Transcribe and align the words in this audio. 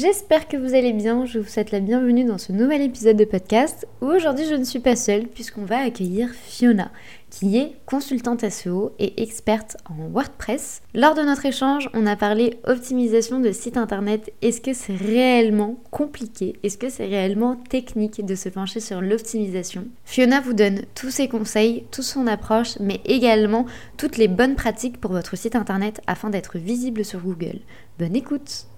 J'espère 0.00 0.46
que 0.46 0.56
vous 0.56 0.76
allez 0.76 0.92
bien, 0.92 1.26
je 1.26 1.40
vous 1.40 1.48
souhaite 1.48 1.72
la 1.72 1.80
bienvenue 1.80 2.22
dans 2.22 2.38
ce 2.38 2.52
nouvel 2.52 2.82
épisode 2.82 3.16
de 3.16 3.24
podcast 3.24 3.84
où 4.00 4.06
aujourd'hui 4.06 4.44
je 4.48 4.54
ne 4.54 4.62
suis 4.62 4.78
pas 4.78 4.94
seule 4.94 5.26
puisqu'on 5.26 5.64
va 5.64 5.78
accueillir 5.78 6.30
Fiona 6.30 6.92
qui 7.30 7.56
est 7.56 7.72
consultante 7.84 8.48
SEO 8.48 8.92
et 9.00 9.20
experte 9.20 9.76
en 9.90 10.06
WordPress. 10.06 10.82
Lors 10.94 11.16
de 11.16 11.22
notre 11.22 11.46
échange, 11.46 11.90
on 11.94 12.06
a 12.06 12.14
parlé 12.14 12.60
optimisation 12.64 13.40
de 13.40 13.50
site 13.50 13.76
internet. 13.76 14.32
Est-ce 14.40 14.60
que 14.60 14.72
c'est 14.72 14.94
réellement 14.94 15.80
compliqué? 15.90 16.60
Est-ce 16.62 16.78
que 16.78 16.90
c'est 16.90 17.06
réellement 17.06 17.56
technique 17.56 18.24
de 18.24 18.36
se 18.36 18.48
pencher 18.48 18.78
sur 18.78 19.00
l'optimisation? 19.00 19.88
Fiona 20.04 20.40
vous 20.40 20.54
donne 20.54 20.82
tous 20.94 21.10
ses 21.10 21.26
conseils, 21.26 21.86
toute 21.90 22.04
son 22.04 22.28
approche, 22.28 22.78
mais 22.78 23.00
également 23.04 23.66
toutes 23.96 24.16
les 24.16 24.28
bonnes 24.28 24.54
pratiques 24.54 25.00
pour 25.00 25.10
votre 25.10 25.36
site 25.36 25.56
internet 25.56 26.00
afin 26.06 26.30
d'être 26.30 26.56
visible 26.56 27.04
sur 27.04 27.18
Google. 27.18 27.58
Bonne 27.98 28.14
écoute 28.14 28.68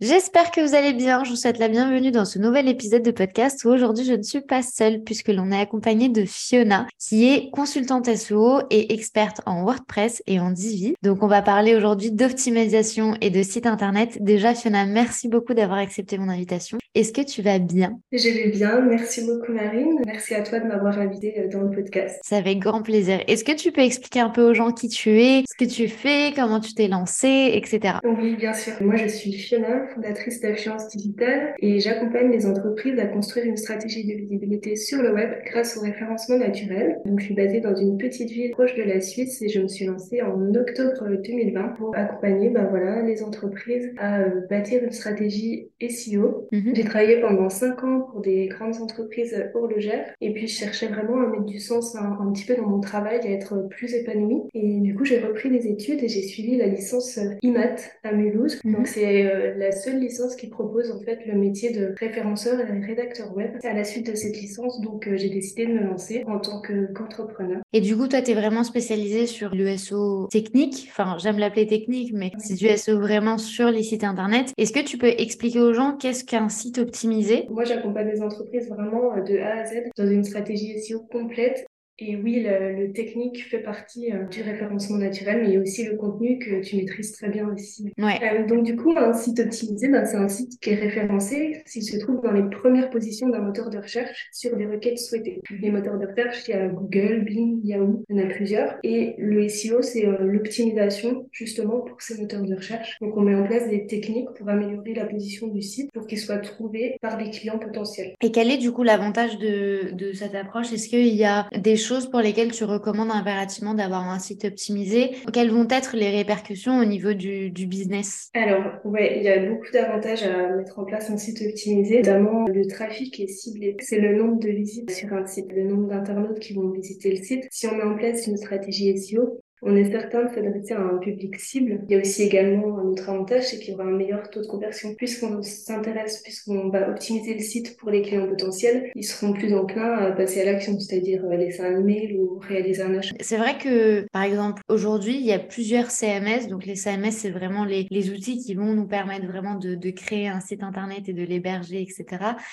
J'espère 0.00 0.50
que 0.50 0.60
vous 0.60 0.74
allez 0.74 0.92
bien. 0.92 1.22
Je 1.22 1.30
vous 1.30 1.36
souhaite 1.36 1.60
la 1.60 1.68
bienvenue 1.68 2.10
dans 2.10 2.24
ce 2.24 2.40
nouvel 2.40 2.68
épisode 2.68 3.04
de 3.04 3.12
podcast 3.12 3.64
où 3.64 3.68
aujourd'hui 3.68 4.04
je 4.04 4.14
ne 4.14 4.22
suis 4.22 4.40
pas 4.40 4.60
seule 4.60 5.04
puisque 5.04 5.28
l'on 5.28 5.52
est 5.52 5.60
accompagné 5.60 6.08
de 6.08 6.24
Fiona 6.24 6.88
qui 6.98 7.32
est 7.32 7.48
consultante 7.50 8.12
SEO 8.12 8.62
et 8.70 8.92
experte 8.92 9.40
en 9.46 9.62
WordPress 9.62 10.20
et 10.26 10.40
en 10.40 10.50
Divi. 10.50 10.96
Donc 11.04 11.22
on 11.22 11.28
va 11.28 11.42
parler 11.42 11.76
aujourd'hui 11.76 12.10
d'optimisation 12.10 13.14
et 13.20 13.30
de 13.30 13.40
site 13.44 13.66
internet. 13.66 14.18
Déjà 14.20 14.52
Fiona, 14.56 14.84
merci 14.84 15.28
beaucoup 15.28 15.54
d'avoir 15.54 15.78
accepté 15.78 16.18
mon 16.18 16.28
invitation. 16.28 16.78
Est-ce 16.96 17.12
que 17.12 17.22
tu 17.22 17.40
vas 17.40 17.60
bien? 17.60 18.00
Je 18.10 18.28
vais 18.28 18.50
bien. 18.50 18.80
Merci 18.80 19.24
beaucoup 19.24 19.52
Marine. 19.52 20.00
Merci 20.06 20.34
à 20.34 20.42
toi 20.42 20.58
de 20.58 20.66
m'avoir 20.66 20.98
invitée 20.98 21.38
euh, 21.38 21.48
dans 21.48 21.60
le 21.60 21.70
podcast. 21.70 22.18
C'est 22.24 22.36
avec 22.36 22.58
grand 22.58 22.82
plaisir. 22.82 23.20
Est-ce 23.28 23.44
que 23.44 23.52
tu 23.52 23.70
peux 23.70 23.82
expliquer 23.82 24.20
un 24.20 24.30
peu 24.30 24.42
aux 24.42 24.54
gens 24.54 24.72
qui 24.72 24.88
tu 24.88 25.20
es, 25.22 25.44
ce 25.48 25.56
que 25.56 25.70
tu 25.70 25.86
fais, 25.86 26.32
comment 26.34 26.58
tu 26.58 26.74
t'es 26.74 26.88
lancée, 26.88 27.52
etc. 27.54 27.98
Oui, 28.02 28.34
bien 28.34 28.54
sûr. 28.54 28.72
Moi 28.80 28.96
je 28.96 29.06
suis 29.06 29.32
Fiona 29.32 29.83
fondatrice 29.86 30.40
d'Influence 30.40 30.88
Digitale 30.88 31.54
et 31.58 31.80
j'accompagne 31.80 32.30
les 32.30 32.46
entreprises 32.46 32.98
à 32.98 33.06
construire 33.06 33.46
une 33.46 33.56
stratégie 33.56 34.06
de 34.06 34.14
visibilité 34.14 34.76
sur 34.76 35.02
le 35.02 35.12
web 35.12 35.30
grâce 35.46 35.76
au 35.76 35.80
référencement 35.80 36.38
naturel. 36.38 37.00
Donc, 37.04 37.20
je 37.20 37.26
suis 37.26 37.34
basée 37.34 37.60
dans 37.60 37.74
une 37.74 37.98
petite 37.98 38.30
ville 38.30 38.50
proche 38.52 38.74
de 38.74 38.82
la 38.82 39.00
Suisse 39.00 39.40
et 39.42 39.48
je 39.48 39.60
me 39.60 39.68
suis 39.68 39.86
lancée 39.86 40.22
en 40.22 40.54
octobre 40.54 41.08
2020 41.22 41.68
pour 41.76 41.96
accompagner 41.96 42.50
ben 42.50 42.66
voilà, 42.70 43.02
les 43.02 43.22
entreprises 43.22 43.92
à 43.98 44.20
euh, 44.20 44.40
bâtir 44.48 44.82
une 44.82 44.92
stratégie 44.92 45.68
SEO. 45.80 46.48
Mhm. 46.52 46.74
J'ai 46.74 46.84
travaillé 46.84 47.20
pendant 47.20 47.48
cinq 47.48 47.84
ans 47.84 48.00
pour 48.10 48.20
des 48.20 48.46
grandes 48.46 48.76
entreprises 48.80 49.34
horlogères 49.54 50.14
et 50.20 50.32
puis 50.32 50.46
je 50.46 50.58
cherchais 50.58 50.86
vraiment 50.86 51.20
à 51.20 51.26
mettre 51.26 51.44
du 51.44 51.58
sens 51.58 51.96
un, 51.96 52.18
un 52.20 52.32
petit 52.32 52.44
peu 52.46 52.54
dans 52.54 52.68
mon 52.68 52.80
travail, 52.80 53.20
à 53.22 53.30
être 53.30 53.68
plus 53.68 53.94
épanouie. 53.94 54.42
Et 54.54 54.80
du 54.80 54.94
coup, 54.94 55.04
j'ai 55.04 55.18
repris 55.18 55.50
des 55.50 55.66
études 55.66 56.02
et 56.02 56.08
j'ai 56.08 56.22
suivi 56.22 56.56
la 56.56 56.66
licence 56.66 57.18
IMAT 57.42 57.76
à 58.02 58.12
Mulhouse. 58.12 58.60
Mhm. 58.64 58.72
Donc, 58.72 58.86
c'est 58.86 59.26
euh, 59.26 59.54
la 59.56 59.72
seule 59.74 59.98
licence 59.98 60.36
qui 60.36 60.48
propose 60.48 60.90
en 60.90 61.00
fait 61.00 61.20
le 61.26 61.34
métier 61.34 61.70
de 61.72 61.94
référenceur 61.98 62.60
et 62.60 62.64
rédacteur 62.84 63.34
web. 63.36 63.52
À 63.62 63.72
la 63.72 63.84
suite 63.84 64.10
de 64.10 64.14
cette 64.14 64.36
licence, 64.36 64.80
donc 64.80 65.06
euh, 65.06 65.16
j'ai 65.16 65.30
décidé 65.30 65.66
de 65.66 65.72
me 65.72 65.84
lancer 65.84 66.24
en 66.26 66.38
tant 66.38 66.62
qu'entrepreneur. 66.62 67.60
et 67.72 67.80
du 67.80 67.96
coup, 67.96 68.08
toi, 68.08 68.22
tu 68.22 68.30
es 68.30 68.34
vraiment 68.34 68.64
spécialisé 68.64 69.26
sur 69.26 69.54
le 69.54 69.76
SEO 69.76 70.28
technique. 70.28 70.88
Enfin, 70.90 71.16
j'aime 71.18 71.38
l'appeler 71.38 71.66
technique, 71.66 72.12
mais 72.12 72.32
c'est 72.38 72.54
du 72.54 72.68
SEO 72.68 73.00
vraiment 73.00 73.38
sur 73.38 73.70
les 73.70 73.82
sites 73.82 74.04
internet. 74.04 74.52
Est-ce 74.56 74.72
que 74.72 74.84
tu 74.84 74.98
peux 74.98 75.12
expliquer 75.18 75.60
aux 75.60 75.72
gens 75.72 75.96
qu'est-ce 75.96 76.24
qu'un 76.24 76.48
site 76.48 76.78
optimisé? 76.78 77.46
Moi, 77.50 77.64
j'accompagne 77.64 78.08
les 78.08 78.22
entreprises 78.22 78.68
vraiment 78.68 79.16
euh, 79.16 79.22
de 79.22 79.38
A 79.38 79.60
à 79.60 79.64
Z 79.64 79.90
dans 79.96 80.06
une 80.06 80.24
stratégie 80.24 80.78
SEO 80.80 81.00
complète 81.10 81.66
et 81.98 82.16
oui, 82.16 82.44
le, 82.44 82.92
technique 82.92 83.48
fait 83.48 83.60
partie 83.60 84.12
euh, 84.12 84.24
du 84.24 84.42
référencement 84.42 84.98
naturel, 84.98 85.42
mais 85.42 85.48
il 85.48 85.54
y 85.54 85.56
a 85.56 85.60
aussi 85.60 85.84
le 85.84 85.96
contenu 85.96 86.38
que 86.38 86.60
tu 86.60 86.76
maîtrises 86.76 87.12
très 87.12 87.28
bien 87.28 87.48
aussi. 87.48 87.92
Ouais. 87.98 88.18
Euh, 88.22 88.46
donc 88.46 88.64
du 88.64 88.74
coup, 88.74 88.92
un 88.96 89.12
site 89.12 89.38
optimisé, 89.38 89.88
ben, 89.88 90.04
c'est 90.04 90.16
un 90.16 90.28
site 90.28 90.60
qui 90.60 90.70
est 90.70 90.74
référencé 90.74 91.62
s'il 91.66 91.84
se 91.84 91.96
trouve 91.98 92.20
dans 92.20 92.32
les 92.32 92.48
premières 92.50 92.90
positions 92.90 93.28
d'un 93.28 93.40
moteur 93.40 93.70
de 93.70 93.78
recherche 93.78 94.28
sur 94.32 94.56
des 94.56 94.66
requêtes 94.66 94.98
souhaitées. 94.98 95.40
Les 95.60 95.70
moteurs 95.70 95.98
de 95.98 96.06
recherche, 96.06 96.48
il 96.48 96.50
y 96.50 96.54
a 96.54 96.66
Google, 96.66 97.24
Bing, 97.24 97.60
Yahoo, 97.62 98.04
il 98.08 98.16
y 98.16 98.20
en 98.20 98.24
a 98.24 98.28
plusieurs. 98.28 98.76
Et 98.82 99.14
le 99.18 99.48
SEO, 99.48 99.82
c'est 99.82 100.06
euh, 100.06 100.18
l'optimisation 100.20 101.28
justement 101.30 101.80
pour 101.80 102.02
ces 102.02 102.20
moteurs 102.20 102.42
de 102.42 102.56
recherche. 102.56 102.96
Donc 103.00 103.16
on 103.16 103.20
met 103.20 103.36
en 103.36 103.44
place 103.44 103.68
des 103.68 103.86
techniques 103.86 104.30
pour 104.36 104.48
améliorer 104.48 104.94
la 104.94 105.06
position 105.06 105.46
du 105.46 105.62
site 105.62 105.92
pour 105.92 106.08
qu'il 106.08 106.18
soit 106.18 106.38
trouvé 106.38 106.96
par 107.00 107.18
des 107.18 107.30
clients 107.30 107.58
potentiels. 107.58 108.14
Et 108.20 108.32
quel 108.32 108.50
est 108.50 108.58
du 108.58 108.72
coup 108.72 108.82
l'avantage 108.82 109.38
de, 109.38 109.92
de 109.92 110.12
cette 110.12 110.34
approche? 110.34 110.72
Est-ce 110.72 110.88
qu'il 110.88 111.14
y 111.14 111.24
a 111.24 111.46
des 111.56 111.76
choses 111.84 112.10
pour 112.10 112.20
lesquelles 112.20 112.52
tu 112.52 112.64
recommandes 112.64 113.10
impérativement 113.10 113.74
d'avoir 113.74 114.08
un 114.08 114.18
site 114.18 114.44
optimisé 114.44 115.12
Quelles 115.32 115.50
vont 115.50 115.68
être 115.70 115.96
les 115.96 116.10
répercussions 116.10 116.78
au 116.78 116.84
niveau 116.84 117.12
du, 117.12 117.50
du 117.50 117.66
business? 117.66 118.30
Alors, 118.34 118.64
ouais, 118.84 119.18
il 119.18 119.22
y 119.22 119.28
a 119.28 119.46
beaucoup 119.48 119.70
d'avantages 119.72 120.22
à 120.22 120.56
mettre 120.56 120.78
en 120.78 120.84
place 120.84 121.10
un 121.10 121.16
site 121.16 121.42
optimisé, 121.42 121.98
notamment 121.98 122.46
le 122.46 122.66
trafic 122.66 123.20
est 123.20 123.28
ciblé. 123.28 123.76
C'est 123.80 124.00
le 124.00 124.16
nombre 124.16 124.40
de 124.40 124.48
visites 124.48 124.90
sur 124.90 125.12
un 125.12 125.26
site, 125.26 125.52
le 125.52 125.64
nombre 125.64 125.88
d'internautes 125.88 126.40
qui 126.40 126.54
vont 126.54 126.70
visiter 126.70 127.10
le 127.10 127.22
site. 127.22 127.44
Si 127.50 127.66
on 127.66 127.76
met 127.76 127.82
en 127.82 127.96
place 127.96 128.26
une 128.26 128.36
stratégie 128.36 128.96
SEO, 128.96 129.40
on 129.64 129.76
est 129.76 129.90
certain 129.90 130.24
de 130.24 130.28
s'adresser 130.28 130.74
à 130.74 130.80
un 130.80 130.98
public 130.98 131.40
cible. 131.40 131.80
Il 131.88 131.92
y 131.94 131.98
a 131.98 132.00
aussi 132.00 132.22
également 132.22 132.78
un 132.78 132.84
autre 132.84 133.08
avantage, 133.08 133.44
c'est 133.44 133.58
qu'il 133.58 133.72
y 133.72 133.74
aura 133.74 133.84
un 133.84 133.96
meilleur 133.96 134.28
taux 134.30 134.42
de 134.42 134.46
conversion. 134.46 134.94
Puisqu'on 134.94 135.42
s'intéresse, 135.42 136.20
puisqu'on 136.22 136.68
va 136.68 136.90
optimiser 136.90 137.34
le 137.34 137.40
site 137.40 137.76
pour 137.78 137.90
les 137.90 138.02
clients 138.02 138.28
potentiels, 138.28 138.90
ils 138.94 139.04
seront 139.04 139.32
plus 139.32 139.54
enclins 139.54 139.94
à 139.94 140.12
passer 140.12 140.42
à 140.42 140.44
l'action, 140.44 140.78
c'est-à-dire 140.78 141.24
euh, 141.24 141.36
laisser 141.36 141.62
un 141.62 141.80
email 141.80 142.18
ou 142.18 142.38
réaliser 142.38 142.82
un 142.82 142.94
achat. 142.94 143.14
C'est 143.20 143.38
vrai 143.38 143.56
que, 143.58 144.06
par 144.12 144.22
exemple, 144.22 144.62
aujourd'hui, 144.68 145.16
il 145.16 145.24
y 145.24 145.32
a 145.32 145.38
plusieurs 145.38 145.90
CMS. 145.90 146.48
Donc, 146.48 146.66
les 146.66 146.76
CMS, 146.76 147.12
c'est 147.12 147.30
vraiment 147.30 147.64
les, 147.64 147.86
les, 147.90 148.10
outils 148.10 148.38
qui 148.38 148.54
vont 148.54 148.74
nous 148.74 148.86
permettre 148.86 149.26
vraiment 149.26 149.54
de, 149.54 149.74
de 149.74 149.90
créer 149.90 150.28
un 150.28 150.40
site 150.40 150.62
internet 150.62 151.08
et 151.08 151.14
de 151.14 151.22
l'héberger, 151.22 151.80
etc. 151.80 152.04